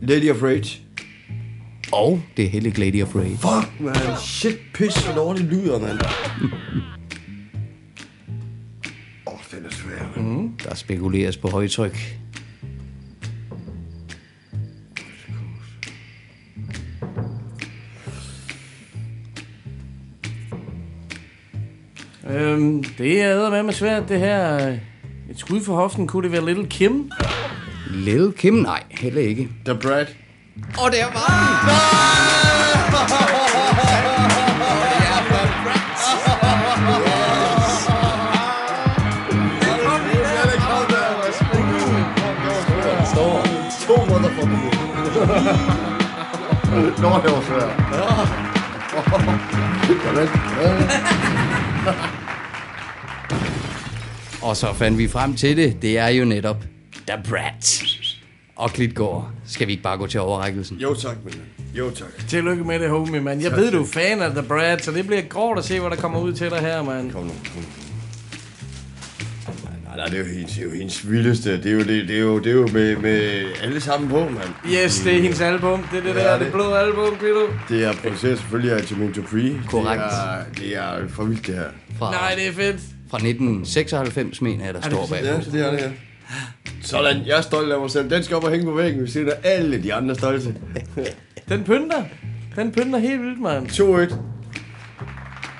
[0.00, 0.80] Lady of Rage.
[1.92, 3.36] Og det er heller ikke Lady of Rage.
[3.36, 4.16] Fuck, man.
[4.20, 5.98] Shit, pis, hvor dårligt lyder, mand.
[9.26, 10.28] Åh, oh, den er svær, mand.
[10.28, 10.58] Mm.
[10.64, 12.18] Der spekuleres på højtryk.
[22.34, 24.56] Øhm, det er med med svært, det her.
[25.30, 27.10] Et skud for hoften, kunne det være Little Kim?
[27.90, 28.54] Little Kim?
[28.54, 29.48] Nej, heller ikke.
[29.64, 30.06] The Brad.
[30.78, 32.04] Og der var den!
[47.02, 47.70] Nå, det var svært.
[51.84, 52.23] Jamen,
[54.44, 55.82] Og så fandt vi frem til det.
[55.82, 56.56] Det er jo netop
[57.06, 57.82] The Brat.
[58.56, 60.76] Og Klitgaard, skal vi ikke bare gå til overrækkelsen?
[60.76, 61.66] Jo tak, min ven.
[61.78, 62.28] Jo tak.
[62.28, 63.42] Tillykke med det, homie, mand.
[63.42, 65.80] Jeg Tak, ved, du er fan af The Brad, så det bliver grovt at se,
[65.80, 67.10] hvad der kommer ud til dig her, mand.
[67.12, 67.68] Kom nu, kom nu.
[69.96, 71.56] Nej, det er jo hendes, det er jo hendes vildeste.
[71.62, 74.18] Det er jo, det, det er jo, det er jo med, med alle sammen på,
[74.20, 74.48] mand.
[74.74, 75.82] Yes, det er hendes album.
[75.92, 77.46] Det er det Ja, der, det- det blå album, Klito.
[77.68, 79.52] Det er produceret selvfølgelig af Jermaine Dupri.
[79.68, 80.02] Korrekt.
[80.60, 81.64] Det er, det er for vildt, det her.
[81.98, 82.80] Fra, Nej, det er fedt.
[83.14, 85.24] Fra 1996, mener jeg, der står bag.
[85.24, 85.90] Ja, det er det her.
[86.82, 88.10] Sådan, jeg er stolt af mig selv.
[88.10, 90.54] Den skal op og hænge på væggen ved siden af alle de andre stolte.
[91.48, 92.02] Den pynter.
[92.56, 93.68] Den pynter helt vildt, mand.
[93.68, 93.82] 2-1.
[93.84, 94.08] Hvad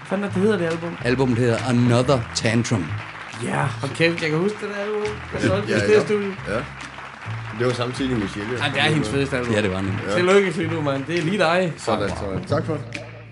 [0.07, 0.97] fanden er det hedder, det album?
[1.05, 2.85] Albumet hedder Another Tantrum.
[3.45, 5.15] Ja, og kæft, jeg kan huske det der album.
[5.33, 6.01] Jeg solgte Ja, det ja.
[6.01, 6.35] i studiet.
[6.49, 6.55] Ja.
[7.59, 8.51] Det var samtidig med Michelle.
[8.65, 9.55] Ja, det er hendes fedeste album.
[9.55, 10.01] Ja, det var nemlig.
[10.09, 10.15] Ja.
[10.17, 11.05] Tillykke, Klito, mand.
[11.07, 11.73] Det er lige dig.
[11.77, 12.45] Sådan, sådan.
[12.45, 12.83] Tak for det.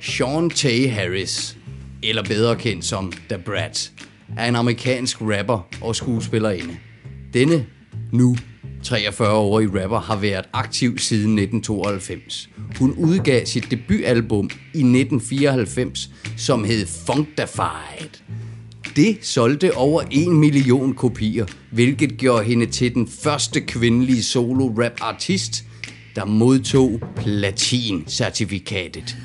[0.00, 1.56] Sean Tay Harris,
[2.02, 3.90] eller bedre kendt som The Brat,
[4.38, 6.76] er en amerikansk rapper og skuespillerinde.
[7.34, 7.66] Denne
[8.12, 8.36] nu
[8.86, 12.50] 43-årige rapper har været aktiv siden 1992.
[12.78, 18.10] Hun udgav sit debutalbum i 1994, som hed Funkified.
[18.96, 25.64] Det solgte over 1 million kopier, hvilket gjorde hende til den første kvindelige solo-rap-artist,
[26.16, 29.16] der modtog platin-certifikatet.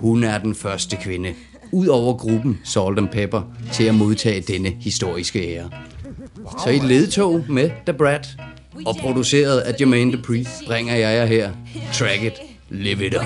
[0.00, 1.34] Hun er den første kvinde,
[1.72, 5.70] ud over gruppen Salt and Pepper, til at modtage denne historiske ære.
[6.64, 8.28] Så i ledtog med The Brat
[8.86, 11.50] og produceret af Jermaine Dupri, bringer jeg jer her
[11.92, 12.32] Track It,
[12.68, 13.22] Live It Up.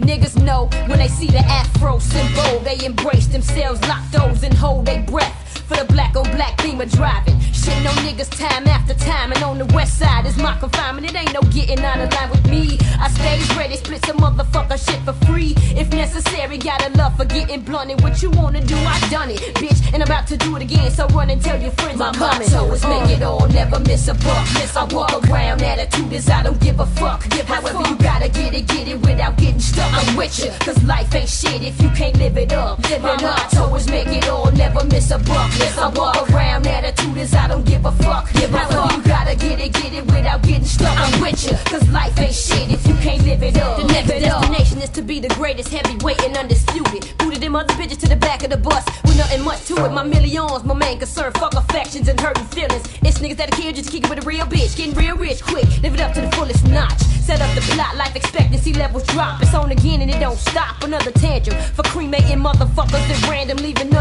[0.00, 4.86] Niggas know when they see the afro symbol, they embrace themselves, lock those and hold
[4.86, 5.49] their breath.
[5.70, 7.36] For the black on black beamer driving.
[7.54, 9.30] Shitting on niggas time after time.
[9.30, 11.08] And on the west side is my confinement.
[11.08, 12.76] It ain't no getting out of line with me.
[12.98, 15.54] I stays ready, split some motherfucker shit for free.
[15.78, 18.00] If necessary, got a love for getting blunted.
[18.02, 19.80] What you wanna do, I done it, bitch.
[19.94, 20.90] And I'm about to do it again.
[20.90, 22.50] So run and tell your friends My I'm coming.
[22.50, 23.39] motto is make it all,
[23.70, 24.46] never miss a buck.
[24.54, 27.28] Miss I walk around, attitude is I don't give a fuck.
[27.30, 29.92] Give However, you gotta get it, get it without getting stuck.
[29.92, 32.80] I'm with you, cause life ain't shit if you can't live it up.
[33.00, 35.50] My motto is make it all, never miss a buck.
[35.58, 38.32] Miss I walk around, attitude is I don't give a fuck.
[38.32, 40.96] Give However, you gotta get it, get it without getting stuck.
[40.98, 43.78] I'm with you, cause life ain't shit if you can't live it up.
[43.78, 47.12] The next destination is to be the greatest heavyweight and undisputed.
[47.18, 49.92] Booted them other bitches to the back of the bus with nothing much to it.
[49.92, 51.32] My millions, my main concern.
[51.32, 52.82] Fuck affections and hurting feelings.
[53.02, 54.76] It's niggas that kill just to kick it with a real bitch.
[54.76, 57.00] Getting real rich quick, live it up to the fullest notch.
[57.00, 59.42] Set up the plot, life expectancy levels drop.
[59.42, 60.82] It's on again and it don't stop.
[60.82, 64.00] Another tantrum for cremating motherfuckers at random, leaving none.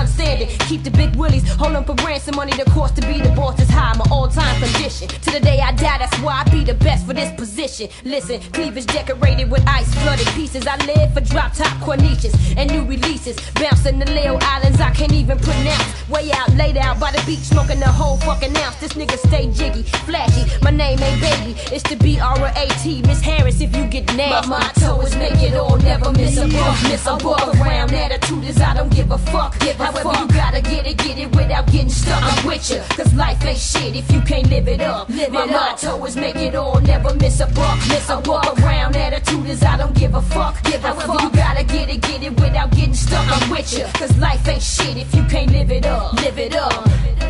[0.69, 2.53] Keep the big willies, hold them for ransom money.
[2.53, 5.07] The cost to be the boss is high, my all-time condition.
[5.07, 7.89] To the day I die, that's why I be the best for this position.
[8.05, 10.67] Listen, cleavage decorated with ice flooded pieces.
[10.67, 13.37] I live for drop top corniches and new releases.
[13.55, 16.09] Bouncing the Leo Islands, I can't even pronounce.
[16.09, 18.75] Way out, laid out by the beach, smoking the whole fucking ounce.
[18.79, 20.45] This nigga stay jiggy, flashy.
[20.61, 23.01] My name ain't baby, it's the B R A T.
[23.03, 24.49] Miss Harris, if you get nasty.
[24.49, 26.77] My motto is make it all, never miss a buck.
[26.83, 29.57] Miss a walk around, attitude is I don't give a fuck.
[29.59, 32.23] Give a However, you gotta get it, get it without getting stuck.
[32.23, 35.09] I'm with you, cause life ain't shit if you can't live it up.
[35.09, 37.77] Live My motto is make it all, never miss a buck.
[37.89, 40.61] Miss a walk around, attitude is I don't give a fuck.
[40.63, 43.25] Give a However, you gotta get it, get it without getting stuck.
[43.29, 46.13] I'm with you, cause life ain't shit if you can't live it up.
[46.13, 46.85] Live it up.
[46.87, 47.28] Yeah,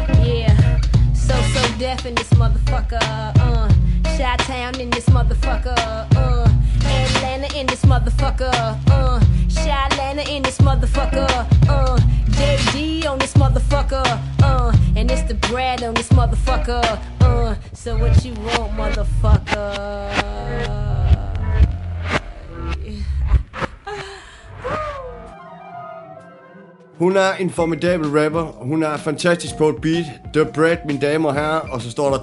[1.29, 2.97] so so deaf in this motherfucker.
[3.01, 3.69] Uh,
[4.17, 5.77] Shot Town in this motherfucker.
[6.15, 6.49] Uh,
[6.83, 8.51] Atlanta in this motherfucker.
[8.89, 11.29] Uh, Shot Atlanta in this motherfucker.
[11.69, 11.97] Uh,
[12.37, 14.03] JD on this motherfucker.
[14.41, 16.83] Uh, and it's the bread on this motherfucker.
[17.21, 20.39] Uh, so what you want, motherfucker?
[26.99, 28.41] Hun er en formidabel rapper.
[28.61, 30.05] Hun er fantastisk på et beat.
[30.33, 31.59] The Bread, mine damer og herrer.
[31.59, 32.17] Og så står der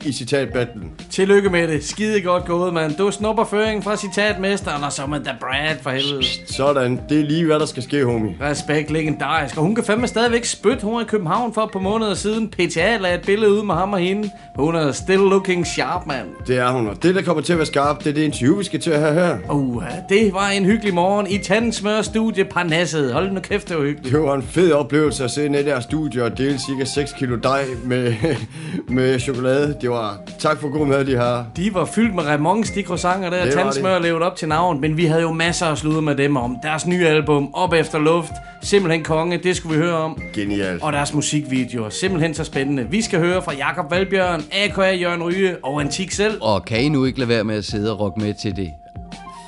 [0.00, 0.90] 2-1 i citatbattlen.
[1.10, 1.84] Tillykke med det.
[1.84, 2.94] Skide godt gået, mand.
[2.94, 6.24] Du snupper føringen fra citatmesteren, og så med The Brad for helvede.
[6.46, 7.00] Sådan.
[7.08, 8.36] Det er lige, hvad der skal ske, homie.
[8.40, 9.56] Respekt, legendarisk.
[9.56, 10.84] Og hun kan fandme stadigvæk spytte.
[10.84, 12.48] Hun var i København for et par måneder siden.
[12.48, 14.30] PTA lagde et billede ud med ham og hende.
[14.56, 16.26] Hun er still looking sharp, mand.
[16.46, 16.88] Det er hun.
[16.88, 18.90] Og det, der kommer til at være skarpt, det er det interview, vi skal til
[18.90, 19.38] at have her.
[19.50, 23.12] Uh, det var en hyggelig morgen i Tandsmør Studie Parnasset.
[23.12, 24.17] Hold nu kæft, det var hyggeligt.
[24.18, 27.12] Det var en fed oplevelse at sidde i det der studie og dele cirka 6
[27.12, 28.14] kilo dej med,
[28.96, 29.76] med chokolade.
[29.80, 31.46] Det var tak for god mad, de har.
[31.56, 33.50] De var fyldt med Ramones, de croissanter der.
[33.50, 36.56] Tandsmør levede op til navn, men vi havde jo masser at sludre med dem om.
[36.62, 40.22] Deres nye album, Op Efter Luft, simpelthen konge, det skulle vi høre om.
[40.34, 40.82] Genialt.
[40.82, 42.86] Og deres musikvideoer, simpelthen så spændende.
[42.90, 46.38] Vi skal høre fra Jakob Valbjørn, AKA Jørgen Ryge og Antik selv.
[46.42, 48.70] Og kan I nu ikke lade være med at sidde og rocke med til det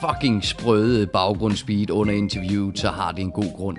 [0.00, 3.76] fucking sprøde baggrundsbeat under interviewet, så har det en god grund.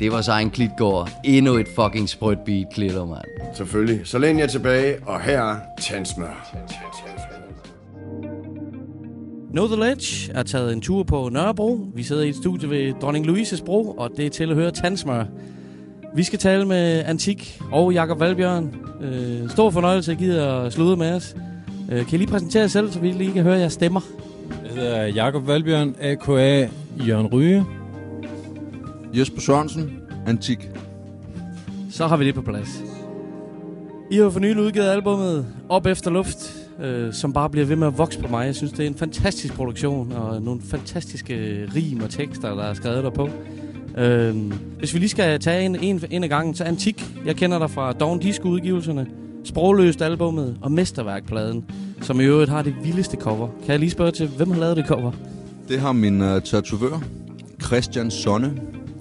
[0.00, 1.10] Det var så en Klitgård.
[1.24, 3.24] Endnu et fucking sprødt beat, Klitter, mand.
[3.54, 4.00] Selvfølgelig.
[4.04, 6.56] Så læn jer tilbage, og her er Tandsmør.
[9.52, 11.80] Know The Ledge er taget en tur på Nørrebro.
[11.94, 14.70] Vi sidder i et studie ved Dronning Louises Bro, og det er til at høre
[14.70, 15.24] Tandsmør.
[16.14, 18.74] Vi skal tale med Antik og Jakob Valbjørn.
[19.02, 21.36] Øh, stor fornøjelse at give at slude med os.
[21.92, 24.00] Øh, kan I lige præsentere jer selv, så vi lige kan høre jeres stemmer?
[24.64, 26.68] Jeg hedder Jakob Valbjørn, A.K.A.
[27.06, 27.64] Jørgen Ryge.
[29.14, 30.70] Jesper Sørensen, Antik.
[31.90, 32.82] Så har vi det på plads.
[34.10, 37.86] I har for nylig udgivet albumet Op Efter Luft, øh, som bare bliver ved med
[37.86, 38.46] at vokse på mig.
[38.46, 42.74] Jeg synes, det er en fantastisk produktion, og nogle fantastiske rim og tekster, der er
[42.74, 43.28] skrevet derpå.
[43.98, 44.36] Øh,
[44.78, 47.04] hvis vi lige skal tage en, en, en af gangen, så Antik.
[47.26, 49.06] Jeg kender dig fra Dawn Disco-udgivelserne,
[49.44, 51.64] Sprogløst albumet og Mesterværkpladen,
[52.00, 53.48] som i øvrigt har det vildeste cover.
[53.60, 55.12] Kan jeg lige spørge til, hvem har lavet det cover?
[55.68, 57.02] Det har min uh, tatovør,
[57.62, 58.52] Christian Sonne,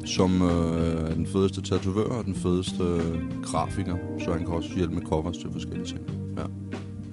[0.05, 4.93] som er den fedeste tatovør og den fedeste uh, grafiker, så han kan også hjælpe
[4.95, 5.99] med covers til forskellige ting.
[6.37, 6.43] Ja.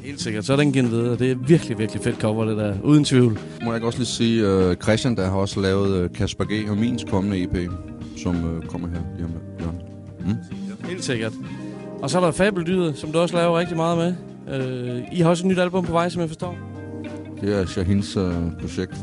[0.05, 1.17] Helt sikkert, så er den givet videre.
[1.17, 2.75] Det er virkelig, virkelig fedt cover, det der.
[2.85, 3.39] Uden tvivl.
[3.65, 6.71] Må jeg også lige sige, uh, Christian der har også lavet uh, Kasper G.
[6.71, 7.71] og mins kommende EP,
[8.17, 10.29] som uh, kommer her lige om lidt.
[10.29, 10.89] Mm?
[10.89, 11.33] Helt sikkert.
[12.03, 14.15] Og så er der Fabeldyret, som du også laver rigtig meget med.
[14.55, 16.59] Øh, I har også et nyt album på vej, som jeg forstår.
[17.41, 18.95] Det er Shahins uh, projekt.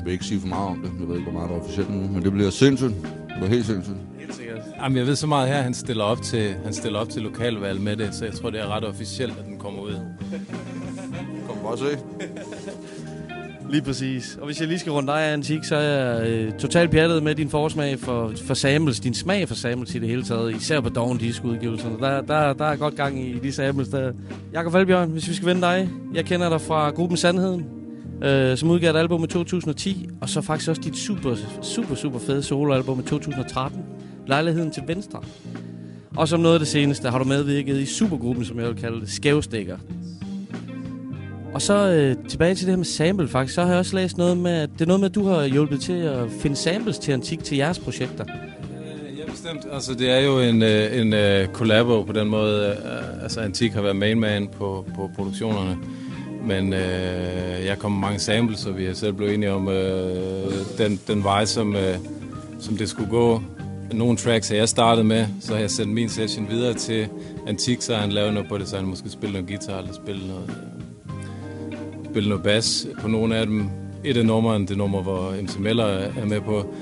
[0.00, 0.90] Jeg vil ikke sige for meget om det.
[1.00, 2.94] Jeg ved ikke, hvor meget der er officielt nu, men det bliver sindssygt.
[3.02, 3.96] Det bliver helt sindssygt.
[4.18, 4.58] Helt sikkert.
[4.82, 7.80] Jamen, jeg ved så meget her, han stiller op til, han stiller op til lokalvalg
[7.80, 9.94] med det, så jeg tror, det er ret officielt, at den kommer ud.
[11.48, 11.98] Kom bare se.
[13.70, 14.38] Lige præcis.
[14.40, 17.22] Og hvis jeg lige skal runde dig af, Antik, så er jeg øh, totalt pjattet
[17.22, 20.80] med din forsmag for, for samples, din smag for samples i det hele taget, især
[20.80, 21.98] på Dawn Disco-udgivelserne.
[22.00, 24.12] Der, der, der er godt gang i de samples der.
[24.52, 25.88] Jakob Valbjørn, hvis vi skal vende dig.
[26.14, 27.79] Jeg kender dig fra gruppen Sandheden,
[28.22, 32.18] øh, som udgav et album i 2010, og så faktisk også dit super, super, super
[32.18, 33.84] fede soloalbum i 2013,
[34.26, 35.22] Lejligheden til Venstre.
[36.16, 39.10] Og som noget af det seneste har du medvirket i supergruppen, som jeg vil kalde
[39.10, 39.76] Skævstikker.
[41.54, 44.18] Og så øh, tilbage til det her med sample faktisk, så har jeg også læst
[44.18, 46.98] noget med, at det er noget med, at du har hjulpet til at finde samples
[46.98, 48.24] til Antik til jeres projekter.
[48.28, 49.66] Øh, ja, bestemt.
[49.72, 52.76] Altså, det er jo en, øh, en uh, collabo på den måde.
[52.84, 55.76] Uh, altså, Antik har været mainman på, på produktionerne.
[56.44, 60.52] Men øh, jeg kom med mange samples, og vi har selv blevet enige om øh,
[60.78, 61.96] den, den vej, som, øh,
[62.60, 63.42] som det skulle gå.
[63.92, 67.08] Nogle tracks har jeg startet med, så har jeg sendt min session videre til
[67.46, 70.26] Antik, så han lavet noget på det, så han måske spille noget guitar eller spille
[70.28, 73.70] noget, øh, spille noget bas på nogle af dem.
[74.04, 76.74] Et af numrene, det nummer, hvor MC Meller er med på,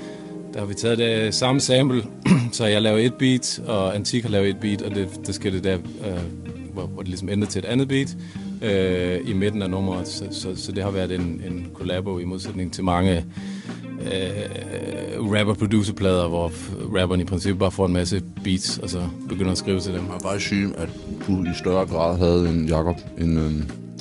[0.53, 2.03] der har vi taget det øh, samme sample,
[2.51, 5.53] så jeg laver et beat, og Antik har lavet et beat, og det, det skal
[5.53, 6.19] det der, øh,
[6.73, 8.17] hvor, hvor det ligesom ender til et andet beat
[8.61, 10.07] øh, i midten af nummeret.
[10.07, 13.25] Så, så, så det har været en, en collabo i modsætning til mange
[14.01, 16.51] øh, rapper-producer-plader, hvor
[16.99, 20.01] rapperen i princippet bare får en masse beats, og så begynder at skrive til dem.
[20.01, 20.89] Jeg bare sige, at
[21.27, 23.51] du i større grad havde en Jakob en, øh,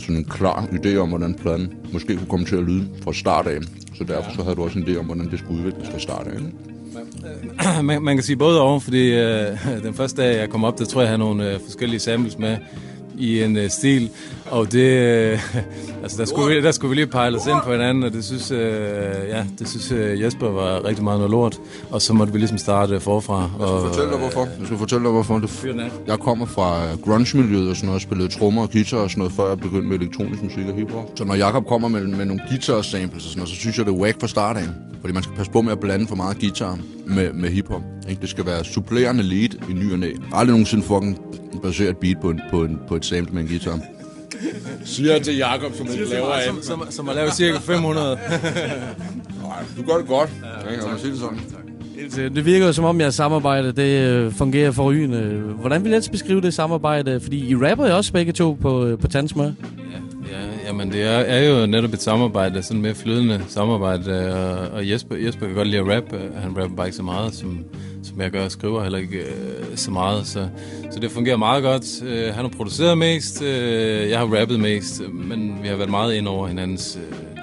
[0.00, 3.46] sådan en klar idé om, hvordan pladen måske kunne komme til at lyde fra start
[3.46, 3.58] af.
[3.94, 6.26] Så derfor så havde du også en idé om, hvordan det skulle udvikles fra start
[6.26, 6.40] af.
[7.82, 9.46] man, man kan sige både og, fordi øh,
[9.86, 12.38] den første dag, jeg kom op, der tror jeg, jeg havde nogle øh, forskellige samples
[12.38, 12.56] med
[13.18, 14.10] i en øh, stil,
[14.50, 15.54] og det, øh,
[16.02, 18.24] altså der skulle, vi, der skulle vi lige pejle os ind på hinanden, og det
[18.24, 18.58] synes, øh,
[19.28, 21.58] ja, det synes øh, Jesper var rigtig meget noget lort,
[21.90, 23.40] og så måtte vi ligesom starte forfra.
[23.40, 24.40] Jeg skal fortælle dig hvorfor.
[24.40, 25.38] Jeg skal fortælle dig hvorfor.
[25.38, 29.18] Det, jeg kommer fra øh, grunge-miljøet og sådan noget, spillede trommer og guitar og sådan
[29.18, 31.04] noget, før jeg begyndte med elektronisk musik og hiphop.
[31.14, 33.92] Så når Jakob kommer med, med nogle guitar-samples og sådan noget, så synes jeg, det
[33.92, 34.68] er whack fra start af.
[35.00, 37.82] Fordi man skal passe på med at blande for meget guitar med, med hiphop.
[38.08, 38.20] Ikke?
[38.20, 40.12] Det skal være supplerende lead i ny og næ.
[40.32, 41.18] Aldrig nogensinde fucking
[41.62, 43.80] basere et beat på, en, på, en, på et sample med en guitar.
[44.84, 46.44] Siger jeg til Jakob, som ikke laver af.
[46.44, 48.06] Som, som, som har lavet cirka 500.
[49.42, 50.30] Nej, du gør det godt.
[50.70, 51.38] Ja, kan sige det sådan.
[52.34, 55.18] Det virker jo som om, jeres samarbejde det øh, fungerer forrygende.
[55.60, 57.20] Hvordan vil jeg ellers beskrive det samarbejde?
[57.20, 59.44] Fordi I rapper jo også begge to på, øh, på Tandsmør.
[59.44, 64.90] Ja, jamen det er, er jo netop et samarbejde, sådan mere flydende samarbejde, og, og
[64.90, 66.18] Jesper, Jesper kan godt lide at rappe.
[66.36, 67.64] Han rapper bare ikke så meget, som,
[68.02, 68.40] som jeg gør.
[68.42, 70.48] Jeg skriver heller ikke øh, så meget, så,
[70.90, 72.02] så det fungerer meget godt.
[72.02, 76.14] Øh, han har produceret mest, øh, jeg har rappet mest, men vi har været meget
[76.14, 77.38] ind over hinandens, øh,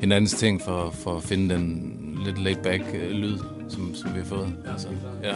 [0.00, 1.92] hinandens ting for, for at finde den
[2.24, 3.38] lidt laid-back øh, lyd,
[3.68, 4.52] som, som vi har fået.
[4.72, 4.88] Altså,
[5.22, 5.34] ja.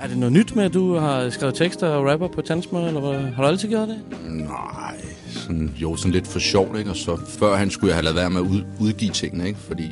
[0.00, 3.00] Er det noget nyt med, at du har skrevet tekster og rapper på Tandsmør, eller
[3.00, 3.20] hvad?
[3.20, 3.98] Har du altid gjort det?
[4.28, 4.96] Nej,
[5.26, 6.90] sådan, jo, sådan lidt for sjovt, ikke?
[6.90, 9.58] Og så før han skulle jeg have lavet være med at ud, udgive tingene, ikke?
[9.58, 9.84] Fordi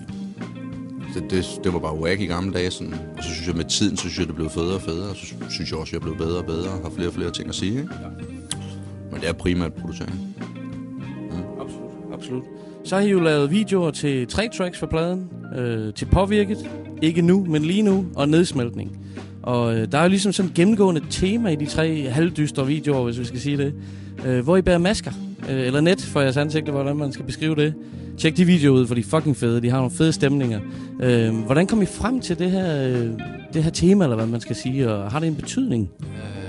[1.15, 2.95] det, det, det var bare whack i gamle dage, sådan.
[3.17, 5.11] Og så synes jeg, med tiden, så synes jeg, det blev federe og federe.
[5.11, 7.15] Og så synes jeg også, at jeg blev bedre og bedre og har flere og
[7.15, 7.89] flere ting at sige, ikke?
[9.13, 10.37] Men det er primært producering.
[12.13, 12.43] Absolut.
[12.85, 15.31] Så har I jo lavet videoer til tre tracks for pladen.
[15.57, 16.71] øh, til påvirket,
[17.03, 18.99] ikke nu, men lige nu, og nedsmeltning.
[19.43, 23.05] Og øh, der er jo ligesom sådan et gennemgående tema i de tre halvdystre videoer,
[23.05, 23.75] hvis vi skal sige det,
[24.27, 25.13] øh, hvor I bærer masker,
[25.51, 27.75] øh, eller net for jeres ansigter, hvordan man skal beskrive det.
[28.19, 30.61] Tjek de videoer ud, for de er fucking fede, de har nogle fede stemninger.
[31.03, 33.11] Øh, hvordan kom I frem til det her, øh,
[33.55, 35.91] det her tema, eller hvad man skal sige, og har det en betydning?
[36.01, 36.42] Øh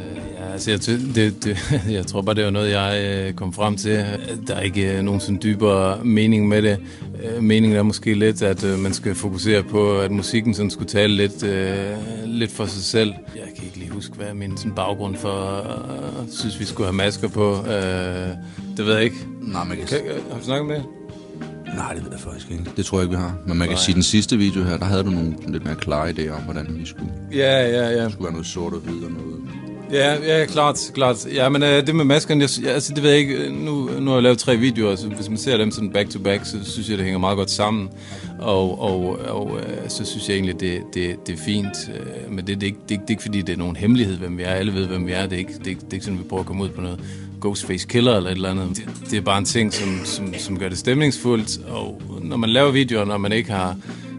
[0.53, 0.79] altså, jeg,
[1.15, 1.57] det, det,
[1.97, 4.05] jeg tror bare, det var noget, jeg øh, kom frem til.
[4.47, 6.79] Der er ikke øh, nogen sådan dybere mening med det.
[7.23, 11.15] Øh, meningen er måske lidt, at man skal fokusere på, at musikken sådan skulle tale
[11.15, 11.43] lidt,
[12.25, 13.13] lidt for sig selv.
[13.35, 16.95] Jeg kan ikke lige huske, hvad min sådan baggrund for øh, synes, vi skulle have
[16.95, 17.57] masker på.
[18.77, 19.17] Det ved jeg ikke.
[19.41, 19.87] Nej, man kan...
[19.87, 19.99] kan
[20.31, 20.85] har du snakket med det?
[21.75, 22.63] Nej, det ved jeg faktisk ikke.
[22.77, 23.35] Det tror jeg ikke, vi har.
[23.47, 23.83] Men man kan Nej.
[23.83, 26.41] sige, at den sidste video her, der havde du nogle lidt mere klare idéer om,
[26.41, 27.11] hvordan vi skulle...
[27.31, 28.03] Ja, ja, ja.
[28.03, 29.42] Det skulle være noget sort og hvid og noget...
[29.91, 31.27] Ja, ja, klart, klart.
[31.33, 33.35] Ja, men øh, det med maskerne, jeg, jeg, altså, det ved jeg ikke.
[33.35, 36.09] Øh, nu, nu har jeg lavet tre videoer, så hvis man ser dem sådan back
[36.09, 37.89] to back, så synes jeg, det hænger meget godt sammen.
[38.39, 41.89] Og, og, og øh, så synes jeg egentlig, det, det, det er fint.
[41.95, 44.17] Øh, men det, det, er ikke, det, det er ikke, fordi det er nogen hemmelighed,
[44.17, 44.49] hvem vi er.
[44.49, 45.23] Alle ved, hvem vi er.
[45.23, 46.69] Det er ikke, det er ikke, det er ikke sådan, vi prøver at komme ud
[46.69, 46.99] på noget
[47.41, 48.77] Ghostface Killer eller et eller andet.
[48.77, 51.59] Det, det er bare en ting, som, som, som gør det stemningsfuldt.
[51.67, 53.77] Og når man laver videoer, når man ikke har...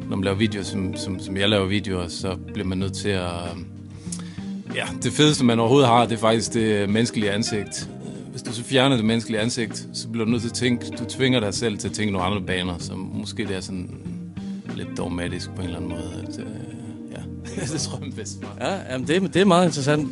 [0.08, 3.08] Når man laver videoer, som, som, som jeg laver videoer, så bliver man nødt til
[3.08, 3.30] at...
[4.74, 7.88] Ja, det fedeste, man overhovedet har, det er faktisk det menneskelige ansigt.
[8.30, 11.04] Hvis du så fjerner det menneskelige ansigt, så bliver du nødt til at tænke, du
[11.08, 13.90] tvinger dig selv til at tænke nogle andre baner, som måske det er sådan
[14.76, 16.26] lidt dogmatisk på en eller anden måde.
[16.28, 16.46] At, øh,
[17.12, 17.22] ja,
[17.72, 18.56] det tror jeg er bedst for.
[18.60, 20.08] Ja, jamen det, det er meget interessant.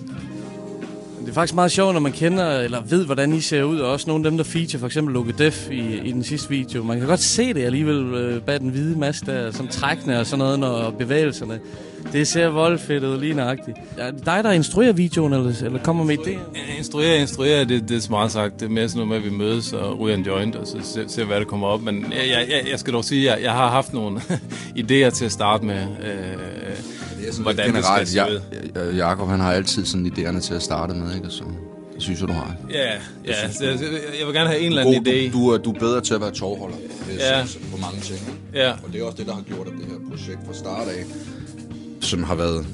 [1.20, 3.78] Det er faktisk meget sjovt, når man kender eller ved, hvordan I ser ud.
[3.78, 6.48] Og også nogle af dem, der feature, for eksempel Luke Def i, i den sidste
[6.48, 6.82] video.
[6.82, 10.26] Man kan godt se det alligevel øh, bag den hvide maske der, sådan trækkende og
[10.26, 11.60] sådan noget, når bevægelserne.
[12.12, 13.76] Det ser voldfedt ud, lige nøjagtigt.
[13.98, 16.78] Er det dig, der instruerer videoen, eller, eller kommer med idéer?
[16.78, 18.60] Instruere, instruere, det, det er smart sagt.
[18.60, 20.76] Det er mere sådan noget med, at vi mødes og ryger en joint, og så
[20.82, 21.82] ser, ser hvad der kommer op.
[21.82, 24.20] Men jeg, jeg, jeg- jeg skal dog sige, at jeg, jeg har haft nogle
[24.82, 28.40] idéer til at starte med, øh, hvordan det skal Generelt, se ja, ud.
[28.96, 31.26] ja, Jacob, han har altid sådan idéerne til at starte med, ikke?
[31.30, 31.44] Så
[31.94, 32.56] det synes jeg, du har.
[32.70, 32.92] Ja,
[33.26, 33.90] ja synes jeg,
[34.20, 35.32] jeg vil gerne have en eller God, anden idé.
[35.32, 37.46] Du, du, er, du er bedre til at være tovholder det er Ja.
[37.46, 38.20] så- på mange ting.
[38.54, 38.70] Ja.
[38.72, 41.04] Og det er også det, der har gjort, at det her projekt fra start af,
[42.04, 42.66] som har været...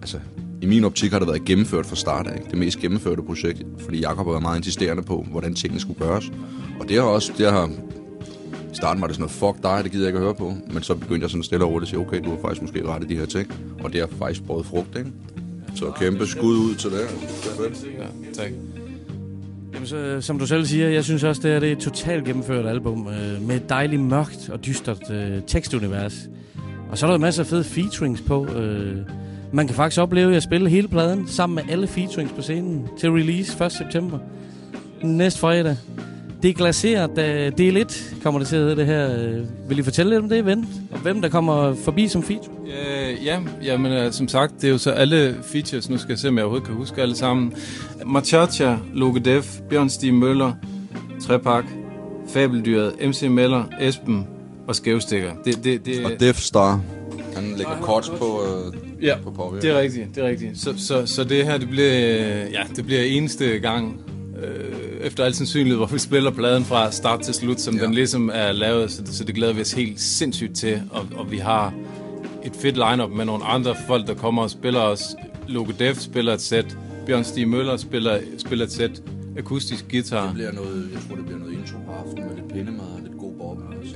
[0.00, 0.18] Altså,
[0.62, 2.42] i min optik har det været gennemført fra start af.
[2.50, 6.32] Det mest gennemførte projekt, fordi Jakob har været meget insisterende på, hvordan tingene skulle gøres.
[6.80, 7.32] Og det har også...
[7.38, 7.70] Det har,
[8.72, 10.54] I starten var det sådan noget, fuck dig, det gider jeg ikke at høre på.
[10.72, 12.88] Men så begyndte jeg sådan stille og roligt at sige, okay, du har faktisk måske
[12.88, 13.52] ret i de her ting.
[13.84, 15.10] Og det har faktisk båret frugt, ikke?
[15.74, 17.00] Så kæmpe skud ud til det.
[17.00, 18.02] Det er.
[18.02, 18.50] Ja, tak.
[19.74, 22.24] Jamen, så, som du selv siger, jeg synes også, det er det er et totalt
[22.24, 26.28] gennemført album øh, med et dejligt mørkt og dystert øh, tekstunivers.
[26.90, 28.46] Og så er der masser af fede featurings på.
[28.46, 28.96] Øh,
[29.52, 33.10] man kan faktisk opleve at spille hele pladen sammen med alle featurings på scenen til
[33.10, 33.72] release 1.
[33.72, 34.18] september.
[35.02, 35.76] Næste fredag.
[36.42, 39.18] Det er glaseret, da del 1 kommer det til at hedde det her.
[39.18, 39.68] Øh.
[39.68, 40.66] Vil I fortælle lidt om det event?
[40.92, 42.54] Og hvem der kommer forbi som feature?
[42.66, 46.18] Øh, ja, jamen, uh, som sagt, det er jo så alle features, nu skal jeg
[46.18, 47.52] se, om jeg overhovedet kan huske alle sammen.
[48.06, 50.52] Machacha, Loke Def, Bjørn Stig Møller,
[51.22, 51.64] Trepak,
[52.28, 54.26] Fabeldyret, MC Meller, Esben
[54.70, 55.32] og Skævstikker.
[55.44, 56.80] Det, det, det, Og Def Star,
[57.34, 59.62] han lægger kort på, øh, Ja, på påvirkning.
[59.62, 60.58] det er rigtigt, det er rigtigt.
[60.58, 64.00] Så, så, så det her, det bliver, øh, ja, det bliver eneste gang,
[64.42, 67.84] øh, efter al sandsynlighed, hvor vi spiller pladen fra start til slut, som ja.
[67.84, 71.06] den ligesom er lavet, så det, så det glæder vi os helt sindssygt til, og,
[71.14, 71.74] og vi har
[72.44, 75.14] et fedt lineup med nogle andre folk, der kommer og spiller os.
[75.48, 79.02] Logo Def spiller et sæt, Bjørn Stig Møller spiller, spiller et sæt,
[79.38, 80.26] akustisk guitar.
[80.26, 82.99] Det bliver noget, jeg tror, det bliver noget intro på aftenen med lidt pindemad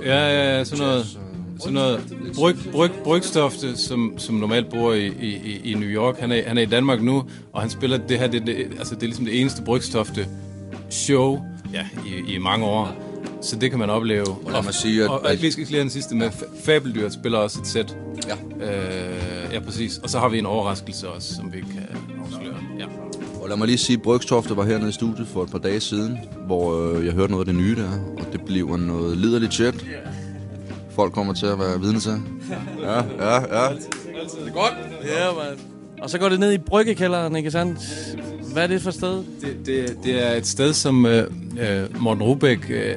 [0.04, 1.06] Ja, ja, ja, sådan noget,
[1.58, 2.00] sådan noget
[2.36, 6.18] bryg, bryg, Brygstofte, som, som normalt bor i, i, i- New York.
[6.20, 8.94] Han er, han er i Danmark nu, og han spiller det her, det, det, altså
[8.94, 10.26] det er ligesom det eneste Brygstofte
[10.90, 11.40] show
[11.72, 12.92] ja, i, i mange år.
[13.42, 14.26] Så det kan man opleve.
[14.28, 16.26] Og lad mig sige, at- og, og, og vi skal lige den sidste med.
[16.28, 17.96] Fa- Fabeldyr spiller også et sæt.
[18.28, 18.66] Ja.
[18.66, 19.98] Øh, ja, præcis.
[19.98, 21.86] Og så har vi en overraskelse også, som vi kan.
[23.44, 25.80] Og lad mig lige sige, at Brygstofte var hernede i studiet for et par dage
[25.80, 29.54] siden, hvor øh, jeg hørte noget af det nye der, og det bliver noget liderligt
[29.54, 29.86] shit.
[30.90, 32.12] Folk kommer til at være vidne til.
[32.82, 33.68] Ja, ja, ja.
[33.68, 34.72] Altid det godt.
[35.04, 35.58] Ja, man.
[36.02, 37.78] Og så går det ned i bryggekælderen, ikke sandt?
[38.52, 39.24] Hvad er det for et sted?
[39.40, 41.26] Det, det, det er et sted, som øh,
[41.60, 42.94] øh, Morten Rubæk øh,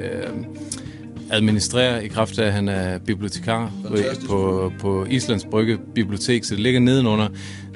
[1.32, 4.28] administrerer i kraft af, at han er bibliotekar Fantastisk.
[4.28, 7.28] på, på Islands Brygge Bibliotek, så det ligger nedenunder.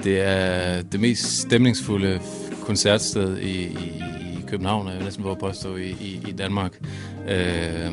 [0.04, 2.20] Det er det mest stemningsfulde
[2.64, 4.02] koncertsted i, i,
[4.38, 6.80] i København, og jeg næsten at påstå i, i, i Danmark.
[7.28, 7.92] Øh,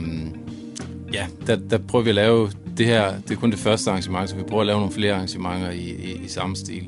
[1.13, 4.30] ja, der, der prøver vi at lave det her, det er kun det første arrangement,
[4.30, 6.84] så vi prøver at lave nogle flere arrangementer i, i, i samme stil.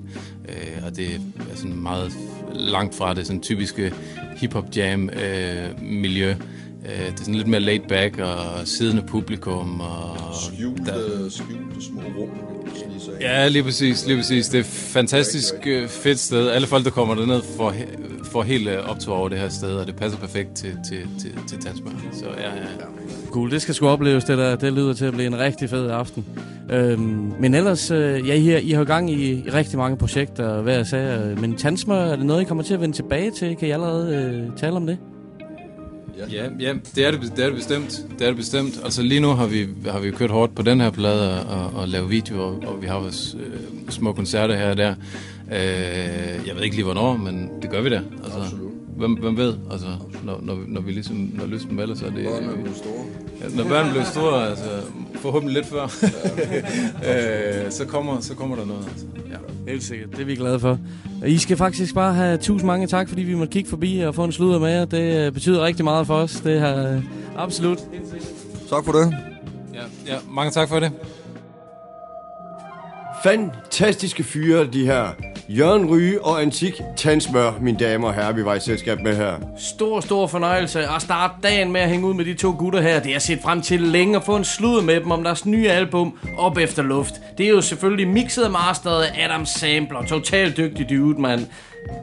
[0.49, 1.15] Øh, og det
[1.51, 2.13] er sådan meget
[2.53, 3.93] langt fra det sådan typiske
[4.37, 6.29] hip-hop jam øh, miljø.
[6.85, 9.79] Øh, det er sådan lidt mere laid back og siddende publikum.
[9.81, 10.93] Og Skjulte,
[11.29, 12.29] skjulte små rum.
[13.21, 14.47] Ja, lige præcis, lige præcis.
[14.47, 16.49] Det er et fantastisk øh, fedt sted.
[16.49, 19.73] Alle folk, der kommer derned, får, he- får helt øh, optur over det her sted,
[19.75, 21.91] og det passer perfekt til, til, til, til Tandsmør.
[22.13, 22.61] Så ja, ja.
[23.31, 24.55] Cool, det skal sgu opleves, det der.
[24.55, 26.25] Det lyder til at blive en rigtig fed aften.
[26.71, 30.61] Øhm, men ellers, øh, ja, I, har, I har gang i, i rigtig mange projekter,
[30.61, 31.35] hvad jeg sagde.
[31.41, 33.55] Men Tandsmør, er det noget, I kommer til at vende tilbage til?
[33.55, 34.97] Kan I allerede øh, tale om det?
[36.17, 38.05] Ja, ja det, er det, det er det bestemt.
[38.19, 38.79] Det er det bestemt.
[38.83, 41.87] Altså lige nu har vi, har vi kørt hårdt på den her plade og, og
[41.87, 44.95] lavet videoer, og vi har vores øh, små koncerter her og der.
[45.51, 48.01] Øh, jeg ved ikke lige hvornår, men det gør vi da.
[48.23, 48.55] Altså,
[48.97, 49.53] hvem, hvem ved?
[49.71, 49.87] Altså,
[50.23, 53.05] når, når, vi- når vi ligesom, når lysten melder sig, det Børnene er blevet store.
[53.41, 54.63] Ja, når børnene bliver store, altså,
[55.15, 55.83] forhåbentlig lidt før,
[57.65, 58.85] øh, så, kommer, så kommer der noget.
[58.91, 59.05] Altså.
[59.31, 59.71] Ja.
[59.71, 60.77] Helt sikkert, det er vi glade for.
[61.21, 64.15] Og I skal faktisk bare have tusind mange tak, fordi vi måtte kigge forbi og
[64.15, 64.85] få en sludder med jer.
[64.85, 66.31] Det øh, betyder rigtig meget for os.
[66.31, 67.03] Det har øh,
[67.37, 67.79] absolut.
[68.69, 69.15] Tak for det.
[69.73, 70.91] Ja, ja, mange tak for det.
[73.23, 75.07] Fantastiske fyre, de her.
[75.49, 79.33] Jørgen Ryge og Antik Tandsmør, mine damer og herrer, vi var i selskab med her.
[79.57, 82.95] Stor, stor fornøjelse at starte dagen med at hænge ud med de to gutter her.
[82.95, 85.45] Det har jeg set frem til længe at få en slud med dem om deres
[85.45, 87.13] nye album, Op Efter Luft.
[87.37, 90.01] Det er jo selvfølgelig mixet og masteret af Adam Sampler.
[90.07, 91.47] Totalt dygtig dude, mand.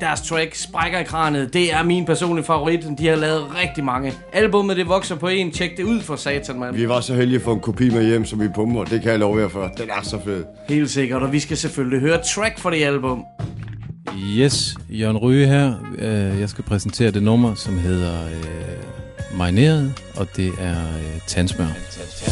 [0.00, 2.80] Deres track, Sprækker i kranet, det er min personlige favorit.
[2.98, 4.12] De har lavet rigtig mange.
[4.32, 5.50] Albummet, det vokser på en.
[5.50, 6.76] Tjek det ud for satan, mand.
[6.76, 8.84] Vi var så heldige at få en kopi med hjem, som vi pumper.
[8.84, 9.70] Det kan jeg love jer for.
[9.78, 10.44] Den er så fed.
[10.68, 13.24] Helt sikkert, og vi skal selvfølgelig høre track for det album.
[14.38, 15.74] Yes, Jørgen Ryge her.
[15.98, 21.72] Øh, Jeg skal præsentere det nummer, som hedder øh, Marineret, og det er øh, tandsmør.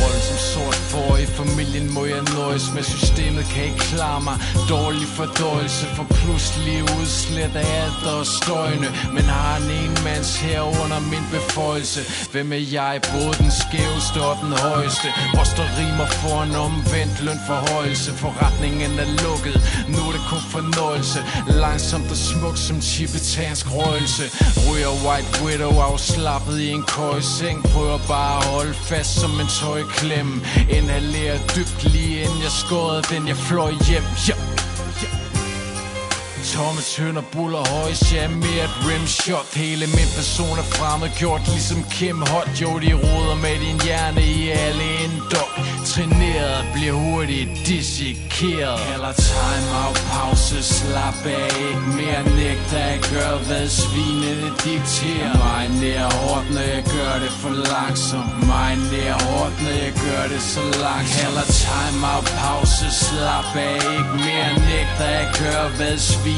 [0.01, 2.82] Rollen som sort for i familien må jeg nøjes med.
[2.82, 4.37] Systemet kan ikke klare mig.
[4.74, 8.89] Dårlig fordøjelse for pludselig udslet af alt og støjne.
[9.14, 12.01] Men har en enmands her under min beføjelse?
[12.32, 12.95] Hvem er jeg?
[13.14, 15.09] Både den skæveste og den højeste.
[15.41, 18.11] Os rimer for en omvendt lønforhøjelse.
[18.22, 19.57] Forretningen er lukket,
[19.93, 21.20] nu er det kun fornøjelse.
[21.64, 24.24] Langsomt og smukt som tibetansk røgelse.
[24.66, 30.35] Ryger White Widow afslappet i en køjseng Prøver bare at holde fast som en tøjklemme
[30.70, 34.55] Inhalerer dybt lige inden jeg skårede den jeg fløj hjem yeah.
[36.55, 39.49] Tomme tønder, buller, høje charmeret rimshot.
[39.55, 42.51] Hele min person er fremmedgjort Ligesom Kim Hot.
[42.62, 45.53] Jo, de roder med din hjerne i alle indok.
[45.90, 48.80] Trineret, bliver hurtigt dissekeret.
[48.94, 51.49] Eller time out, pause, slap af.
[51.68, 55.32] Ikke mere nægter at gøre hvad svinene dikterer.
[55.44, 58.32] Mig nær hårdt, når jeg gør det for langsomt.
[58.51, 63.76] Mig nær hårdt, når jeg gør det så langt Eller time out, pause, slap af.
[63.97, 66.36] Ikke mere nægter at gøre hvad svinene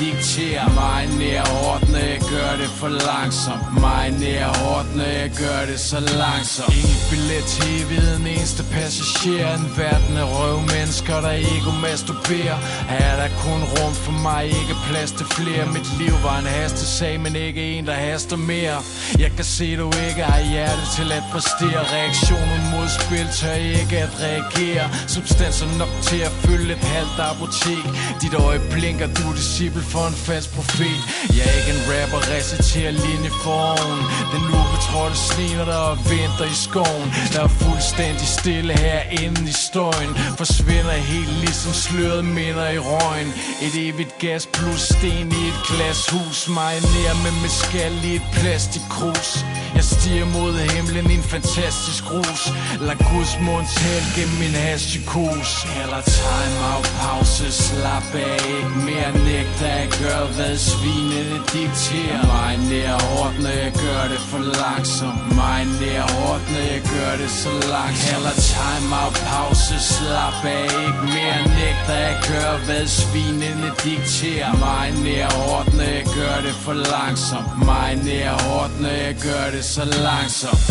[0.00, 3.80] dikterer Mig nær ordne, jeg gør det for langsomt.
[3.80, 6.74] Mig nær ordne, jeg gør det så langsomt.
[6.80, 9.54] Ingen billet til evigheden, eneste passager.
[9.58, 12.58] En verden af røvmennesker, der ego masturberer.
[12.92, 15.64] Her er der kun rum for mig, ikke plads til flere.
[15.76, 18.78] Mit liv var en hastesag, men ikke en, der haster mere.
[19.18, 21.80] Jeg kan se, du ikke har hjerte til at præstere.
[21.96, 24.84] Reaktionen mod spil tør ikke at reagere.
[25.16, 27.84] Substanser nok til at fylde et halvt apotek.
[28.22, 31.00] Dit øje blinker, du er disciple for en falsk profet.
[31.36, 34.00] Jeg er ikke en rapper, reciterer linje foran.
[34.34, 37.08] Den ubetrådte snener, der og venter i skoven.
[37.32, 40.12] Der er fuldstændig stille herinde i støjen.
[40.40, 43.30] Forsvinder helt ligesom sløret minder i røgen.
[43.66, 46.38] Et evigt gas plus sten i et glashus.
[46.58, 49.30] Marinerer med meskal i et plastikkrus
[49.74, 52.42] Jeg stiger mod himlen i en fantastisk rus.
[52.86, 55.50] Lad Guds mund tale gennem min hashpsykos
[55.82, 62.54] Eller time out, pause, slap af Ikke mere nægter at gøre hvad svinene dikterer Mig
[62.70, 65.22] nær hårdt, når jeg gør det for langsomt.
[65.40, 70.64] Mig nær hårdt, når jeg gør det så langt Eller time out, pause, slap af
[70.84, 71.40] Ikke mere.
[71.58, 74.52] Nægter at gøre hvad svinene dikterer.
[74.64, 77.50] Mig nær hårdt, når jeg gør det for langsomt.
[77.70, 80.64] Mig nær hårdt, når jeg gør det så Langsomt.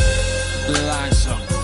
[0.89, 1.58] Langsomt.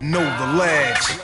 [0.00, 1.20] Know the lads.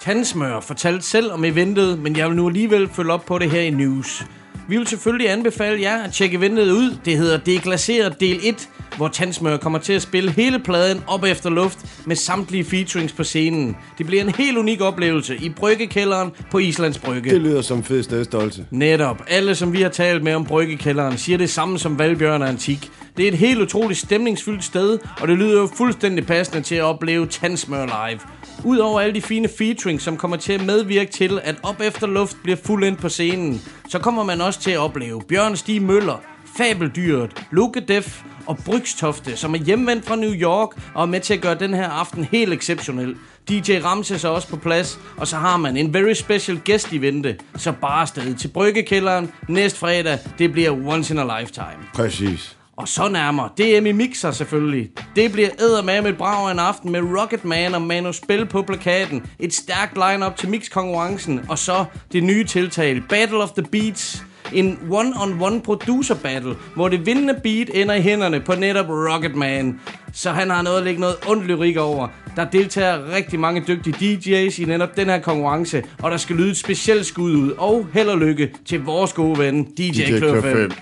[0.00, 3.60] Tandsmør fortalte selv om eventet, men jeg vil nu alligevel følge op på det her
[3.60, 4.26] i news.
[4.68, 6.96] Vi vil selvfølgelig anbefale jer at tjekke eventet ud.
[7.04, 11.50] Det hedder Deglaseret del 1, hvor Tandsmør kommer til at spille hele pladen op efter
[11.50, 13.76] luft med samtlige featurings på scenen.
[13.98, 17.30] Det bliver en helt unik oplevelse i Bryggekælderen på Islands Brygge.
[17.30, 18.66] Det lyder som fed stedstolte.
[18.70, 19.22] Netop.
[19.28, 22.90] Alle, som vi har talt med om Bryggekælderen, siger det samme som Valbjørn og Antik.
[23.16, 26.82] Det er et helt utroligt stemningsfyldt sted, og det lyder jo fuldstændig passende til at
[26.82, 28.20] opleve Tandsmør live.
[28.64, 32.36] Udover alle de fine featuring, som kommer til at medvirke til, at Op Efter Luft
[32.42, 36.16] bliver fuldendt på scenen, så kommer man også til at opleve Bjørn Stig Møller,
[36.56, 41.34] Fabeldyret, Luke Def og Brygstofte, som er hjemvendt fra New York og er med til
[41.34, 43.16] at gøre den her aften helt exceptionel.
[43.48, 46.98] DJ Ramses er også på plads, og så har man en very special guest i
[46.98, 47.36] vente.
[47.56, 50.18] Så bare afsted til Bryggekælderen næste fredag.
[50.38, 51.84] Det bliver once in a lifetime.
[51.94, 52.56] Præcis.
[52.76, 54.90] Og så nærmer DM i Mixer selvfølgelig.
[55.16, 59.26] Det bliver eddermame et brag af en aften med Rocketman og Manu Spil på plakaten.
[59.38, 61.40] Et stærkt lineup til mixkonkurrencen.
[61.48, 64.24] Og så det nye tiltag, Battle of the Beats.
[64.52, 69.80] En one-on-one producer battle, hvor det vindende beat ender i hænderne på netop Rocketman.
[70.12, 72.08] Så han har noget at lægge noget ondt lyrik over.
[72.36, 76.50] Der deltager rigtig mange dygtige DJ's i netop den her konkurrence, og der skal lyde
[76.50, 77.50] et specielt skud ud.
[77.50, 80.72] Og held og lykke til vores gode ven, DJ, DJ Kløf Kløf 5.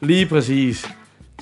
[0.00, 0.88] Lige præcis.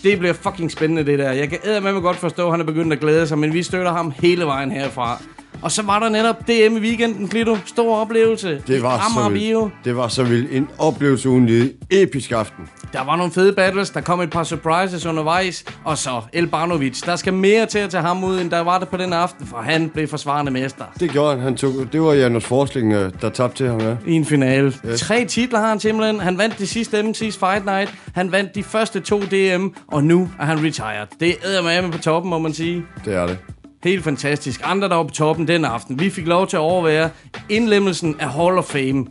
[0.02, 1.32] Det bliver fucking spændende, det der.
[1.32, 3.92] Jeg kan med godt forstå, at han er begyndt at glæde sig, men vi støtter
[3.92, 5.22] ham hele vejen herfra.
[5.62, 7.56] Og så var der netop DM i weekenden, Klito.
[7.66, 8.62] Stor oplevelse.
[8.66, 9.60] Det var, så Bio.
[9.60, 9.74] vildt.
[9.84, 10.52] det var så vildt.
[10.52, 11.72] En oplevelse uden lige.
[11.90, 12.68] Episk aften.
[12.92, 17.00] Der var nogle fede battles, der kom et par surprises undervejs, og så Elbanovic.
[17.02, 19.46] Der skal mere til at tage ham ud, end der var det på den aften,
[19.46, 20.84] for han blev forsvarende mester.
[21.00, 21.40] Det gjorde han.
[21.40, 23.96] han tog, det var Janus Forsling, øh, der tabte til ham, ja.
[24.06, 24.72] I en finale.
[24.86, 25.00] Yes.
[25.00, 26.20] Tre titler har han simpelthen.
[26.20, 27.94] Han vandt det sidste MC's Fight Night.
[28.14, 31.06] Han vandt de første to DM, og nu er han retired.
[31.20, 32.84] Det er med på toppen, må man sige.
[33.04, 33.38] Det er det.
[33.84, 34.60] Helt fantastisk.
[34.64, 36.00] Andre, der var på toppen den aften.
[36.00, 37.10] Vi fik lov til at overvære
[37.48, 39.06] indlemmelsen af Hall of Fame.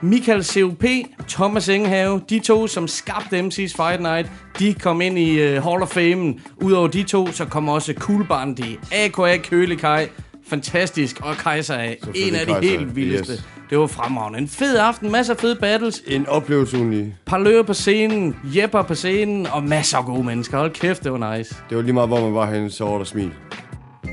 [0.00, 0.84] Michael COP,
[1.28, 5.82] Thomas Engehave, de to, som skabte MC's Fight Night, de kom ind i uh, Hall
[5.82, 6.34] of Fame.
[6.56, 10.08] Udover de to, så kom også Cool Bandi, AKA Kølikaj,
[10.46, 11.86] fantastisk, og Kaiser A.
[12.14, 13.32] En af de Kaiser, helt vildeste.
[13.32, 13.44] yes.
[13.70, 14.38] Det var fremragende.
[14.38, 16.02] En fed aften, masser af fede battles.
[16.06, 17.16] En oplevelse lige.
[17.26, 20.58] Parløer på scenen, Jepper på scenen, og masser af gode mennesker.
[20.58, 21.54] Hold kæft, det var nice.
[21.68, 23.30] Det var lige meget, hvor man var henne, så var der smil.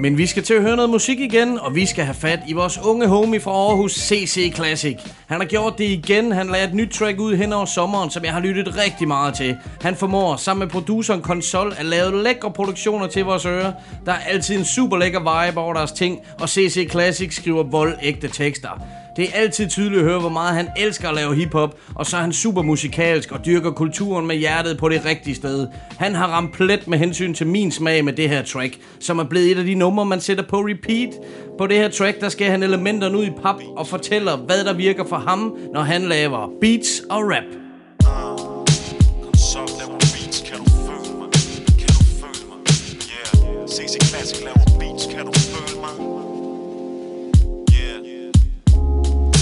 [0.01, 2.53] Men vi skal til at høre noget musik igen, og vi skal have fat i
[2.53, 4.97] vores unge homie fra Aarhus, CC Classic.
[5.27, 6.31] Han har gjort det igen.
[6.31, 9.33] Han lagde et nyt track ud hen over sommeren, som jeg har lyttet rigtig meget
[9.33, 9.57] til.
[9.81, 13.71] Han formår sammen med produceren Konsol at lave lækre produktioner til vores ører.
[14.05, 17.97] Der er altid en super lækker vibe over deres ting, og CC Classic skriver vold
[18.01, 18.69] ægte tekster.
[19.19, 22.17] Det er altid tydeligt at høre, hvor meget han elsker at lave hiphop, og så
[22.17, 25.67] er han super musikalsk og dyrker kulturen med hjertet på det rigtige sted.
[25.97, 29.23] Han har ramt plet med hensyn til min smag med det her track, som er
[29.23, 31.09] blevet et af de numre, man sætter på repeat.
[31.57, 34.73] På det her track, der skal han elementerne ud i pap og fortæller, hvad der
[34.73, 37.43] virker for ham, når han laver beats og rap.
[44.03, 46.28] Classic level beats, kan du føle mig?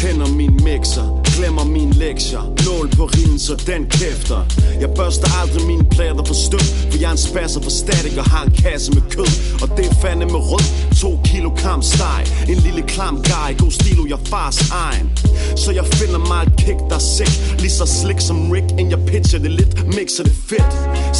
[0.02, 2.44] Tænder min mixer, glemmer mine lektier.
[2.66, 4.40] Nål på rimen, så den kæfter.
[4.82, 8.26] Jeg børster aldrig mine plader for støv For jeg er en spasser for static og
[8.34, 9.32] har en kasse med kød.
[9.62, 10.66] Og det er fandme med rød.
[11.02, 12.24] To kilo kram steg.
[12.52, 15.08] En lille klam guy, god stilo, jeg fars egen.
[15.64, 17.34] Så jeg finder mig et kick, der er sick.
[17.64, 19.72] Lige så slik som Rick, end jeg pitcher det lidt.
[19.96, 20.74] Mixer det fedt.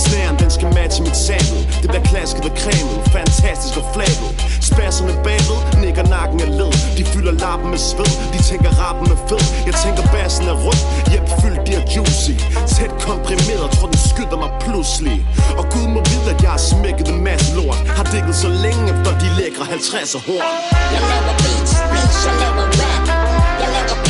[0.04, 2.98] Snæren, den skal matche mit sample Det bliver klasket og cremet.
[3.18, 4.30] Fantastisk og flabet.
[4.70, 6.72] Spasser med bagved, nikker nakken er led.
[6.98, 9.44] De fylder lappen med sved, de tænker rappen er fed.
[9.70, 10.80] Jeg tænker bassen er rød,
[11.14, 12.36] jep fyldt bliver juicy.
[12.76, 15.18] Tæt komprimeret, tror den skyder mig pludselig.
[15.60, 17.80] Og Gud må vide, at jeg har smækket en masse lort.
[17.98, 20.42] Har dækket så længe efter de lækre 50'er hår
[20.94, 23.04] Jeg laver beats, beats, jeg laver rap.
[23.62, 24.07] Jeg laver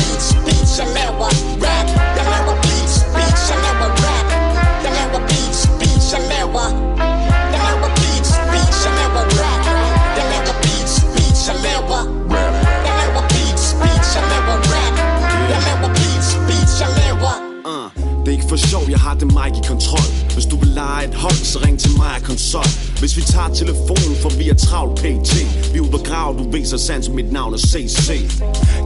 [25.02, 25.30] pt
[25.74, 28.08] Vi ud ude på grav, du viser så sandt, mit navn er CC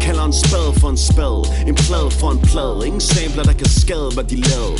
[0.00, 2.86] Kalder en spade for en spade En plade for en plade.
[2.86, 4.78] Ingen sampler, der kan skade, hvad de lavede.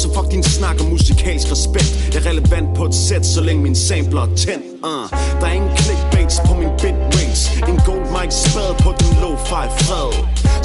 [0.00, 1.92] Så fuck din snak om musikalsk respekt.
[2.14, 4.64] Jeg er relevant på et sæt, så længe min sampler er tændt.
[4.90, 5.06] Uh,
[5.40, 10.12] Der er ingen clickbaits på min bitrates En gold mic spade på den lo-fi fred.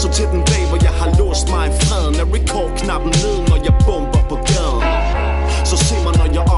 [0.02, 3.58] Så til den dag, hvor jeg har låst mig i freden Er record-knappen ned, når
[3.68, 4.84] jeg bomber på gaden.
[5.70, 5.96] Så se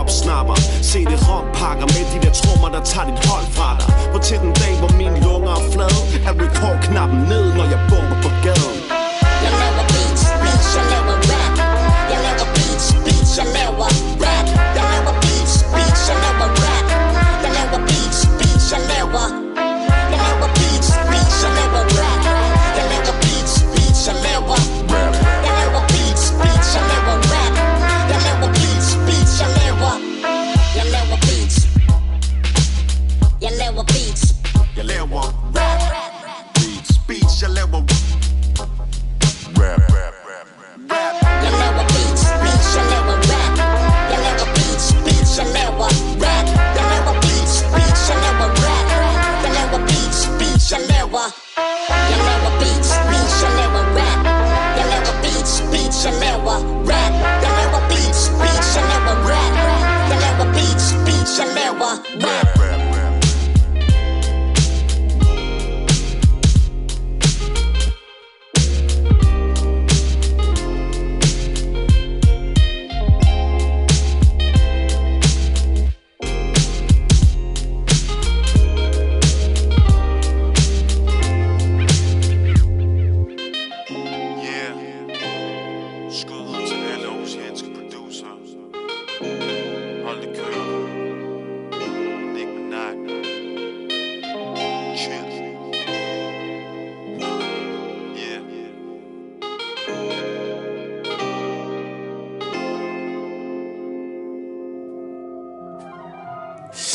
[0.07, 0.55] mig, opsnapper.
[0.81, 4.11] Se det rockpakker med de der trommer, der tager dit hold fra dig.
[4.13, 6.01] På til den dag, hvor mine lunger er flade.
[6.27, 8.76] Er record-knappen ned, når jeg bomber på gaden?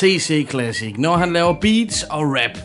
[0.02, 0.94] CC Classic.
[0.98, 2.58] Når han laver beats og rap,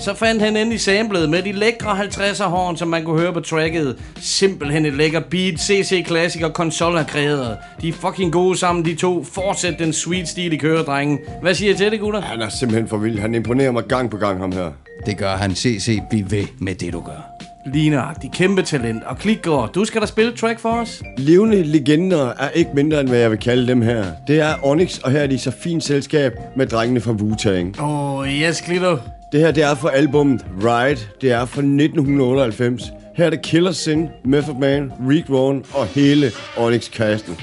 [0.00, 3.40] så fandt han endelig samlet med de lækre 50'er horn, som man kunne høre på
[3.40, 3.98] tracket.
[4.16, 5.60] Simpelthen et lækkert beat.
[5.60, 7.58] CC Classic og Konsol har kreeret.
[7.80, 9.24] De er fucking gode sammen, de to.
[9.24, 11.18] Fortsæt den sweet stil i køredrengen.
[11.42, 12.20] Hvad siger I til det, gutter?
[12.20, 13.18] Han er simpelthen for vild.
[13.18, 14.72] Han imponerer mig gang på gang, ham her.
[15.06, 15.54] Det gør han.
[15.54, 17.49] CC, bliv ved med det, du gør.
[17.66, 19.04] Ligneragtig, kæmpe talent.
[19.04, 21.02] Og Klikgaard, du skal da spille track for os?
[21.18, 24.04] Levende legender er ikke mindre, end hvad jeg vil kalde dem her.
[24.26, 27.82] Det er Onyx, og her er de så fint selskab med drengene fra Wu-Tang.
[27.82, 28.96] Åh, oh, yes, Klito.
[29.32, 31.00] Det her, det er fra albumet Ride.
[31.20, 32.92] Det er fra 1998.
[33.16, 37.36] Her er det Killer Sin, Method Man, Rick Vaughn og hele Onyx-kasten.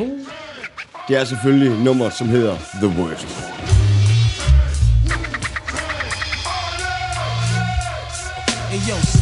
[1.07, 3.27] Det er selvfølgelig nummer, som hedder The Worst.
[8.69, 9.16] Hey yo,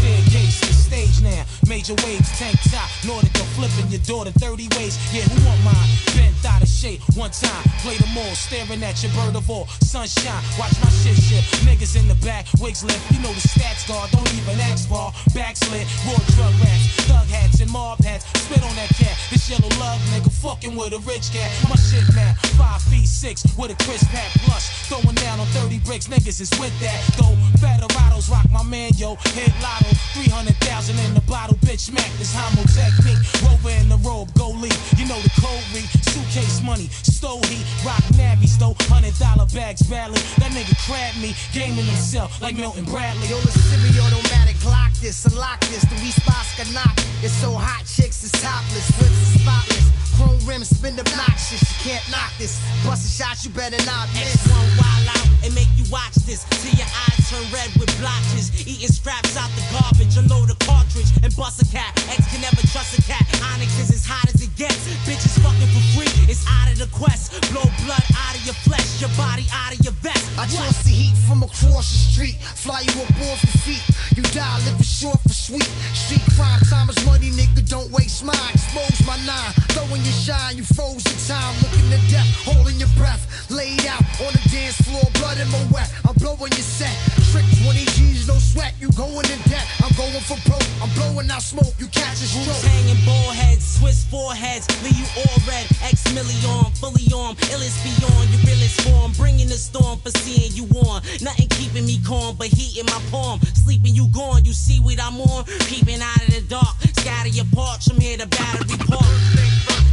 [1.67, 4.97] Major waves, tank top, Nordic or flipping your daughter 30 ways.
[5.13, 5.89] Yeah, who want mine?
[6.13, 9.67] Bent out of shape, one time, play them all, staring at your bird of all.
[9.81, 11.65] Sunshine, watch my shit shift.
[11.65, 13.01] Niggas in the back, wigs lift.
[13.11, 15.11] You know the stats guard, don't even ask for.
[15.33, 18.25] Backslid, raw drug rats, thug hats and mob hats.
[18.45, 21.49] Spit on that cat, this yellow love nigga fucking with a rich cat.
[21.67, 24.69] My shit now, five feet six with a crisp hat plush.
[24.87, 27.01] Throwing down on 30 bricks, niggas is with that.
[27.17, 29.15] Though Federados rock my man, yo.
[29.33, 31.91] Hit lotto, 300,000 in the bottle, bitch.
[31.91, 33.19] Smack this homo technique.
[33.43, 34.75] Rover in the robe, go lead.
[34.97, 35.87] You know the code read.
[36.05, 37.65] Suitcase money, stole heat.
[37.85, 40.19] Rock Navy, stole hundred dollar bags badly.
[40.39, 43.27] That nigga crabbed me, gaming himself like Milton Bradley.
[43.27, 45.83] Yo, listen to me, automatic, lock this, unlock this.
[45.85, 46.95] The we spots can knock.
[47.23, 49.85] It's so hot, chicks is topless, whips is spotless.
[50.15, 52.61] Chrome rims spin obnoxious, you can't knock this.
[52.85, 54.39] Bust a shot, you better not miss.
[54.47, 58.49] X1 wild out and make you watch this till your eyes turn red with blotches.
[58.63, 61.93] Eating scraps out the garbage, unload a cartridge and bust a cat.
[62.09, 63.21] X can never trust a cat.
[63.53, 64.89] Onyx is as hot as it gets.
[65.05, 67.37] Bitches fucking for free, it's out of the quest.
[67.53, 70.25] Blow blood out of your flesh, your body out of your vest.
[70.41, 73.85] I toss the heat from across the street, fly you up off your feet.
[74.17, 75.69] You die living short for sweet.
[75.93, 77.61] Street crime, time is money, nigga.
[77.69, 78.53] Don't waste mine.
[78.57, 80.57] Expose my nine, throwing your shine.
[80.57, 83.21] You froze the time, looking to death, holding your breath.
[83.53, 85.93] Laid out on the dance floor, blood in my wet.
[86.09, 86.95] I'm blowing your set.
[87.29, 88.73] Trick 20 G's, no sweat.
[88.81, 89.67] You going in debt.
[89.83, 90.65] I'm going for broke.
[90.81, 91.73] I'm blowing out smoke.
[91.79, 92.63] You catch a stroke.
[92.71, 95.65] Hanging ball heads, Swiss foreheads, leave you all red.
[95.83, 99.11] X million, fully armed, illest beyond your realest form.
[99.13, 101.01] Bringing the storm for seeing you on.
[101.21, 103.39] Nothing keeping me calm, but heat in my palm.
[103.53, 105.45] Sleeping you gone, you see what I'm on.
[105.67, 107.87] Peeping out of the dark, scatter your parts.
[107.87, 109.05] I'm here to battery park.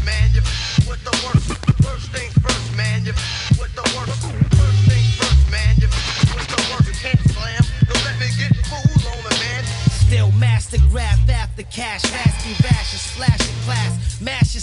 [0.05, 0.43] man, you
[0.87, 1.49] with the worst.
[1.83, 3.13] First things first, man, you
[3.59, 4.21] with the worst.
[4.23, 5.89] First things first, man, you
[6.35, 6.87] with the worst.
[6.89, 7.63] You can't slam.
[7.89, 9.02] Don't let me get fooled it, man.
[10.13, 14.63] Still master grab after cash, asking rash, splash your class, mash your.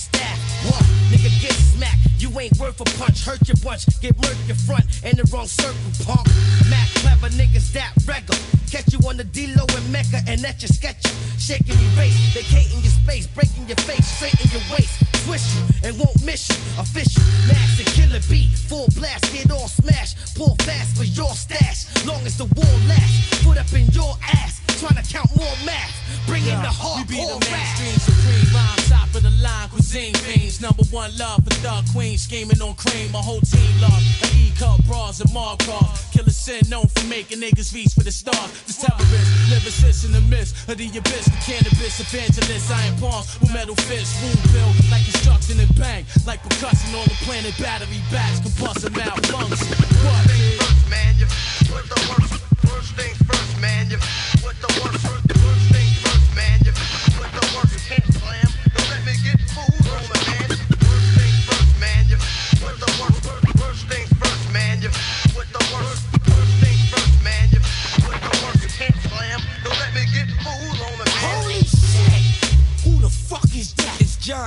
[0.70, 0.84] What?
[1.10, 2.06] Nigga get smacked.
[2.20, 3.26] You ain't worth a punch.
[3.26, 3.90] Hurt your bunch.
[4.00, 6.28] Get murked your front in the wrong circle, punk.
[6.70, 8.38] Mac clever niggas that regular.
[8.70, 11.18] Catch you on the D-Lo and Mecca and at your sketch you.
[11.42, 15.02] Shaking your face, vacating your space, breaking your face, straighten your waist.
[15.26, 16.62] Twist you and won't miss you.
[16.78, 18.54] Official, master killer beat.
[18.70, 20.14] Full blast, get all smash.
[20.38, 21.90] Pull fast for your stash.
[22.06, 23.42] Long as the war lasts.
[23.42, 24.59] Foot up in your ass.
[24.80, 25.92] Trying to count more math.
[26.26, 27.52] Bring in the We be the hardcore rap.
[27.52, 30.62] mainstream supreme rhyme, top of the line, cuisine fiends.
[30.62, 33.12] Number one love for thug queens, scheming on cream.
[33.12, 34.00] My whole team love.
[34.24, 35.84] Like E cup bras and Markov.
[36.16, 38.56] Killer sin known for making niggas reach for the stars.
[38.64, 41.26] This terrorist, lyricist in the midst of the abyss.
[41.28, 44.16] The cannabis evangelist, iron palms with metal fists.
[44.24, 46.06] Wound built like construction and bang.
[46.26, 49.76] Like percussion on the planet, battery backs, compulsive malfunction.
[50.08, 50.24] What?
[50.64, 51.28] First, man, you
[51.68, 52.39] with the worst.
[52.70, 53.98] First things first, man, you
[54.46, 55.29] with the worst.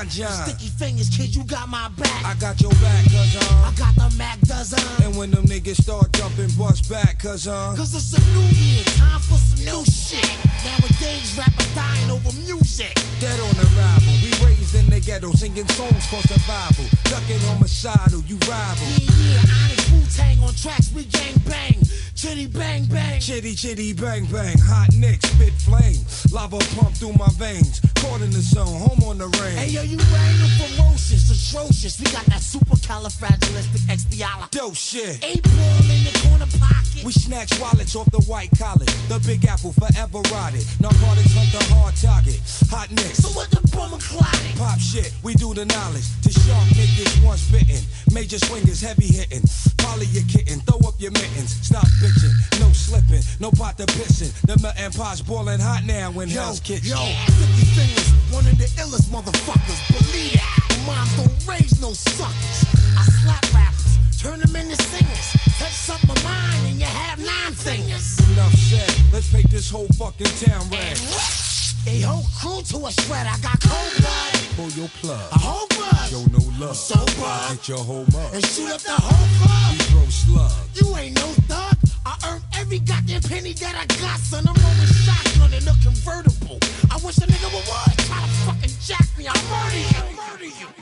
[0.08, 0.46] John John.
[0.48, 2.24] Sticky fingers, kid, you got my back.
[2.24, 3.68] I got your back, cuz uh.
[3.68, 4.80] I got the Mac dozen.
[5.04, 7.74] And when them niggas start jumping, bust back, cuz uh.
[7.76, 10.26] Cause it's a new year, time for some new shit.
[10.64, 12.94] Nowadays, rappers dying over music.
[13.20, 14.14] Dead on arrival.
[14.22, 14.30] We
[14.72, 16.84] raised in the ghetto, singing songs for survival.
[17.04, 18.86] Ducking homicidal, you rival.
[18.98, 21.76] Yeah, yeah, Onyx Wu-Tang on tracks, we gang bang.
[22.14, 23.20] Chitty bang bang.
[23.20, 26.04] Chitty chitty bang bang, hot nicks, spit flame.
[26.30, 27.80] Lava pump through my veins.
[27.96, 29.58] Caught in the zone, home on the range.
[29.58, 31.98] Hey yo, you rang ferocious, atrocious.
[31.98, 34.50] We got that supercalifragilisticexpialidocious.
[34.50, 35.18] Dope shit.
[35.24, 37.04] Eight ball in the corner pocket.
[37.04, 38.86] We snatch wallets off the white collar.
[39.08, 40.64] The big apple forever rotted.
[40.80, 42.38] Narcotics hunt the hard target.
[42.70, 43.18] Hot nicks.
[43.18, 44.56] So what the bummer clotting?
[44.62, 46.06] Pop shit, we do the knowledge.
[46.22, 47.82] To sharp niggas once bitten.
[48.14, 49.42] Major swingers heavy hitting.
[49.78, 51.50] Polly your kitten, throw up your mittens.
[51.66, 54.30] Stop bitching, no slipping, no pot to pissing.
[54.46, 56.94] The melting pot's boiling hot now in Hell's Kitchen.
[56.94, 59.80] Yo, sticky fingers, one of the illest motherfuckers.
[59.98, 60.62] Believe that.
[60.86, 62.62] Moms don't raise no suckers.
[62.94, 65.26] I slap rappers, turn them into singers.
[65.58, 68.14] Touch something of mine and you have nine fingers.
[68.30, 71.51] Enough said, let's paint this whole fucking town red.
[71.84, 73.26] A whole crew to a shred.
[73.26, 74.32] I got cold blood.
[74.56, 75.18] Pull your plug.
[75.32, 76.08] A whole bud.
[76.08, 76.76] Show no love.
[76.76, 77.54] Sober.
[77.54, 78.34] Get your whole mug.
[78.34, 79.72] And shoot up the whole club.
[79.72, 80.80] We throw slugs.
[80.80, 81.74] You ain't no thug.
[82.06, 84.46] I earned every goddamn penny that I got, son.
[84.46, 86.58] I'm rolling shotgun in a convertible.
[86.90, 87.98] I wish a nigga would what?
[88.06, 89.26] Try to fucking jack me.
[89.26, 90.16] I'll murder you.
[90.16, 90.81] Murder you.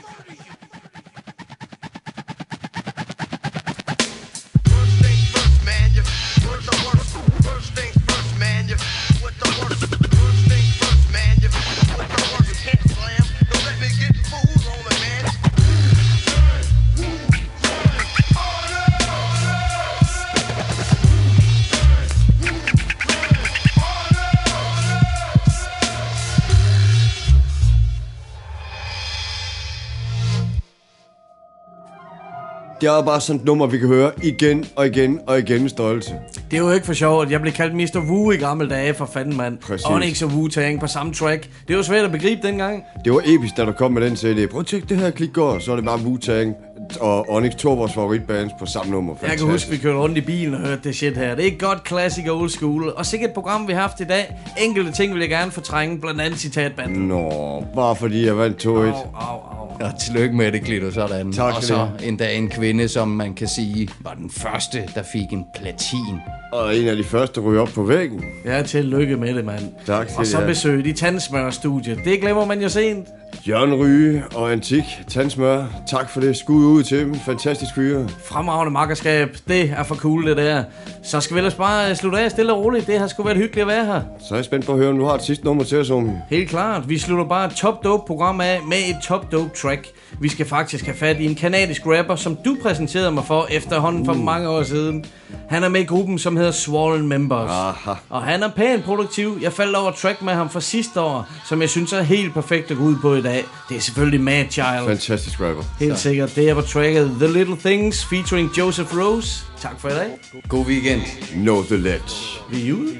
[32.81, 35.69] Det er bare sådan et nummer, vi kan høre igen og igen og igen med
[35.69, 36.17] stolthed.
[36.51, 37.99] Det er jo ikke for sjovt, at jeg blev kaldt Mr.
[38.09, 39.57] Wu i gamle dage for fanden, mand.
[39.57, 39.85] Præcis.
[39.85, 41.49] Onyx og Wu-Tang på samme track.
[41.67, 42.83] Det var svært at begribe dengang.
[43.05, 44.49] Det var episk, da du kom med den CD.
[44.49, 47.71] Prøv at tjekke det her klik går, så er det bare Wu-Tang og Onyx, to
[47.71, 49.15] af vores favoritbands på samme nummer.
[49.21, 51.35] Jeg kan huske, vi kørte rundt i bilen og hørte det shit her.
[51.35, 52.93] Det er et godt classic old school.
[52.95, 54.35] Og sikkert et program, vi har haft i dag.
[54.57, 57.07] Enkelte ting vil jeg gerne fortrænge, blandt andet citatbanden.
[57.07, 58.69] Nå, bare fordi jeg vandt 2-1.
[58.69, 59.61] Au, au, au.
[59.81, 61.31] Og tillykke med det, Klito, sådan.
[61.31, 65.03] Tak og så du endda en kvinde, som man kan sige var den første, der
[65.03, 66.19] fik en platin.
[66.53, 68.23] Og en af de første ryger op på væggen.
[68.45, 69.63] Ja, tillykke med det, mand.
[69.85, 71.99] Tak skal Og så besøg de tandsmørstudiet.
[72.05, 73.07] Det glemmer man jo sent.
[73.47, 75.65] Jørgen Ryge og Antik Tandsmør.
[75.87, 76.37] Tak for det.
[76.37, 77.19] Skud ud til dem.
[77.25, 78.07] Fantastisk fyre.
[78.25, 79.37] Fremragende makkerskab.
[79.47, 80.63] Det er for cool, det der.
[81.03, 82.87] Så skal vi ellers bare slutte af stille og roligt.
[82.87, 84.01] Det har sgu været hyggeligt at være her.
[84.27, 85.89] Så er jeg spændt på at høre, om du har et sidste nummer til os,
[85.89, 86.11] Omi.
[86.29, 86.89] Helt klart.
[86.89, 89.87] Vi slutter bare et top dope program af med et top dope track.
[90.19, 94.05] Vi skal faktisk have fat i en kanadisk rapper, som du præsenterede mig for efterhånden
[94.05, 95.05] for mange år siden.
[95.49, 97.49] Han er med i gruppen, som hedder Swollen Members.
[97.49, 97.91] Aha.
[98.09, 99.39] Og han er pænt produktiv.
[99.41, 102.71] Jeg faldt over track med ham fra sidste år, som jeg synes er helt perfekt
[102.71, 103.43] at gå ud på i dag.
[103.69, 104.87] Det er selvfølgelig Mad Child.
[104.87, 105.63] Fantastisk rapper.
[105.79, 106.35] Helt sikkert.
[106.35, 109.29] Det er på tracket The Little Things featuring Joseph Rose.
[109.61, 110.09] Tak for i dag.
[110.47, 111.03] God weekend.
[111.45, 112.13] Know the ledge.
[112.49, 112.91] Vi er ude.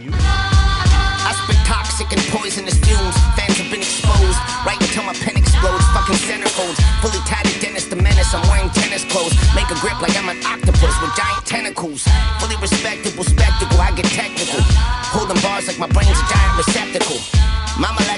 [1.30, 3.16] I spit toxic and poisonous fumes.
[3.38, 4.40] Fans have been exposed.
[4.68, 5.86] Right until my pen explodes.
[5.96, 6.80] Fucking centerfolds.
[7.02, 8.32] Fully tatted Dennis the Menace.
[8.36, 9.36] I'm wearing tennis clothes.
[9.58, 12.02] Make a grip like I'm an octopus with giant tentacles.
[12.40, 13.80] Fully respectable spectacle.
[13.88, 14.62] I get technical.
[15.16, 17.21] Holding bars like my brain's a giant receptacle.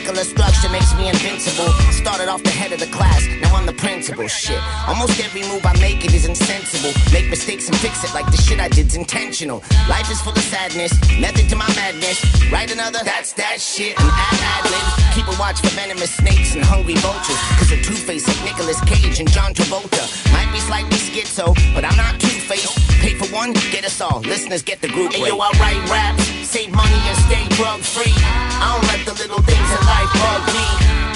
[0.04, 1.72] Molecular structure makes me invincible.
[1.96, 4.28] Started off the head of the class, now I'm the principal.
[4.28, 6.92] Shit, almost every move I make it is insensible.
[7.14, 9.64] Make mistakes and fix it like the shit I did's intentional.
[9.88, 10.92] Life is full of sadness,
[11.22, 12.20] method to my madness.
[12.52, 13.96] Write another, that's that shit.
[13.98, 17.40] And add ad libs, keep a watch for venomous snakes and hungry vultures.
[17.56, 20.04] Cause a two face like Nicolas Cage and John Travolta.
[20.34, 22.76] Might be slightly schizo, but I'm not two faced.
[23.00, 24.20] Pay for one, get us all.
[24.20, 25.14] Listeners get the group.
[25.14, 28.12] Hey, yo, I write raps, save money and stay drug free.
[28.60, 30.14] I don't let the little things in life
[30.54, 30.66] me.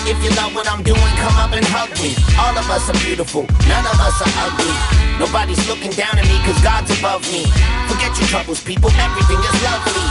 [0.10, 2.16] If you love what I'm doing, come up and hug me.
[2.40, 4.74] All of us are beautiful, none of us are ugly.
[5.20, 7.46] Nobody's looking down at me cause God's above me.
[7.92, 10.08] Forget your troubles, people, everything is lovely.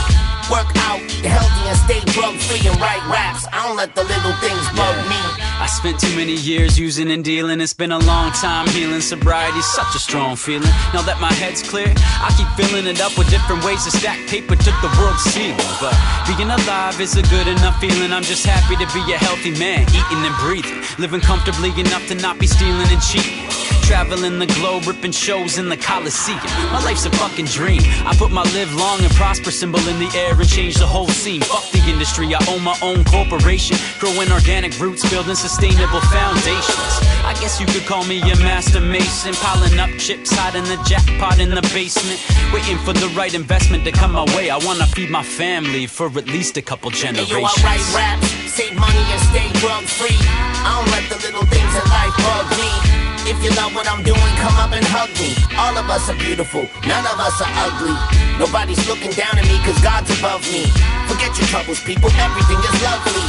[0.53, 3.49] Work out, get healthy and stay drug free and write raps.
[3.51, 5.46] I don't let the little things bug me.
[5.59, 7.59] I spent too many years using and dealing.
[7.61, 9.01] It's been a long time healing.
[9.01, 10.69] Sobriety's such a strong feeling.
[10.93, 14.19] Now that my head's clear, I keep filling it up with different ways to stack
[14.27, 15.57] paper to the world's ceiling.
[15.81, 15.97] But
[16.29, 18.13] being alive is a good enough feeling.
[18.13, 22.15] I'm just happy to be a healthy man, eating and breathing, living comfortably enough to
[22.15, 23.49] not be stealing and cheating.
[23.87, 26.39] Traveling the globe, ripping shows in the Coliseum.
[26.75, 27.81] My life's a fucking dream.
[28.05, 31.07] I put my live long and prosper symbol in the air and change the whole
[31.07, 31.39] scene.
[31.39, 32.35] Fuck the industry.
[32.35, 36.93] I own my own corporation, growing organic roots, building sustainable foundations.
[37.23, 41.39] I guess you could call me a master mason, piling up chips, hiding the jackpot
[41.39, 42.19] in the basement,
[42.53, 44.49] waiting for the right investment to come my way.
[44.49, 47.31] I wanna feed my family for at least a couple Hey, generations.
[47.31, 50.19] yo, I write raps, save money and stay drug free.
[50.19, 52.86] I don't let the little things in life bug me.
[53.27, 55.35] If you love what I'm doing, come up and hug me.
[55.59, 57.91] All of us are beautiful, none of us are ugly.
[58.39, 60.63] Nobody's looking down at me cause God's above me.
[61.11, 63.27] Forget your troubles, people, everything is lovely.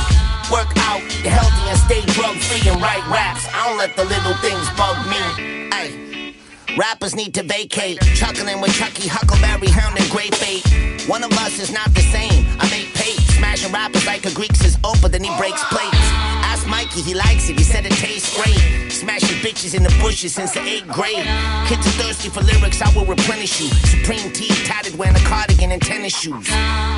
[0.54, 3.50] Work out, get healthy and stay drug free and write raps.
[3.50, 5.18] I don't let the little things bug me.
[5.74, 6.34] Ay.
[6.78, 7.98] Rappers need to vacate.
[8.14, 10.62] Chuckling with Chucky, Huckleberry, Hound, and Great Bait.
[11.10, 12.46] One of us is not the same.
[12.62, 12.97] I make.
[13.58, 16.08] Smashing rappers like a Greek says open, then he breaks plates.
[16.46, 17.58] Ask Mikey, he likes it.
[17.58, 18.54] He said it tastes great.
[18.92, 21.26] Smashing bitches in the bushes since the eighth grade.
[21.66, 23.66] Kids are thirsty for lyrics, I will replenish you.
[23.90, 26.48] Supreme tee, tatted, wearing a cardigan and tennis shoes.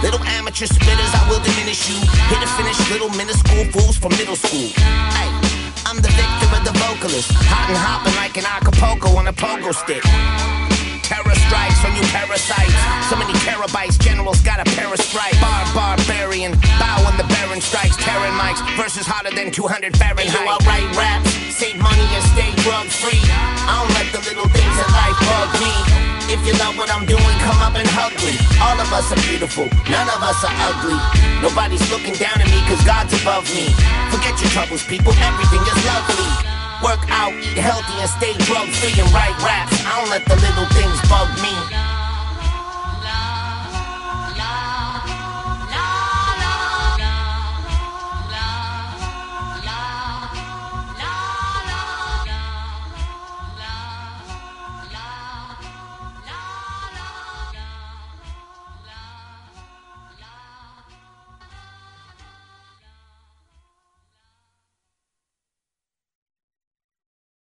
[0.03, 1.97] Little amateur spitters, I will diminish you.
[2.29, 4.69] Hit a finish, little minuscule fools from middle school.
[5.17, 5.33] Ay.
[5.87, 7.33] I'm the victim of the vocalist.
[7.49, 10.05] Hot and hopping like an Acapulco on a pogo stick.
[11.31, 12.75] Terror strikes on you parasites.
[13.07, 15.39] So many terabytes, generals got a parastrike.
[15.41, 17.97] Bar barbarian, bow when the Baron strikes.
[17.97, 20.27] Terran mics versus hotter than 200 Fahrenheit.
[20.27, 23.23] Hey, yo, I write raps, save money and stay drug free.
[23.23, 25.75] I don't let the little things in life bug me.
[26.35, 28.35] If you love what I'm doing, come up and hug me.
[28.59, 30.99] All of us are beautiful, none of us are ugly.
[31.43, 33.71] Nobody's looking down at me cause God's above me.
[34.11, 36.60] Forget your troubles, people, everything is lovely.
[36.83, 39.85] Work out, eat healthy, and stay drug free and write raps.
[39.85, 41.53] I don't let the little things bug me.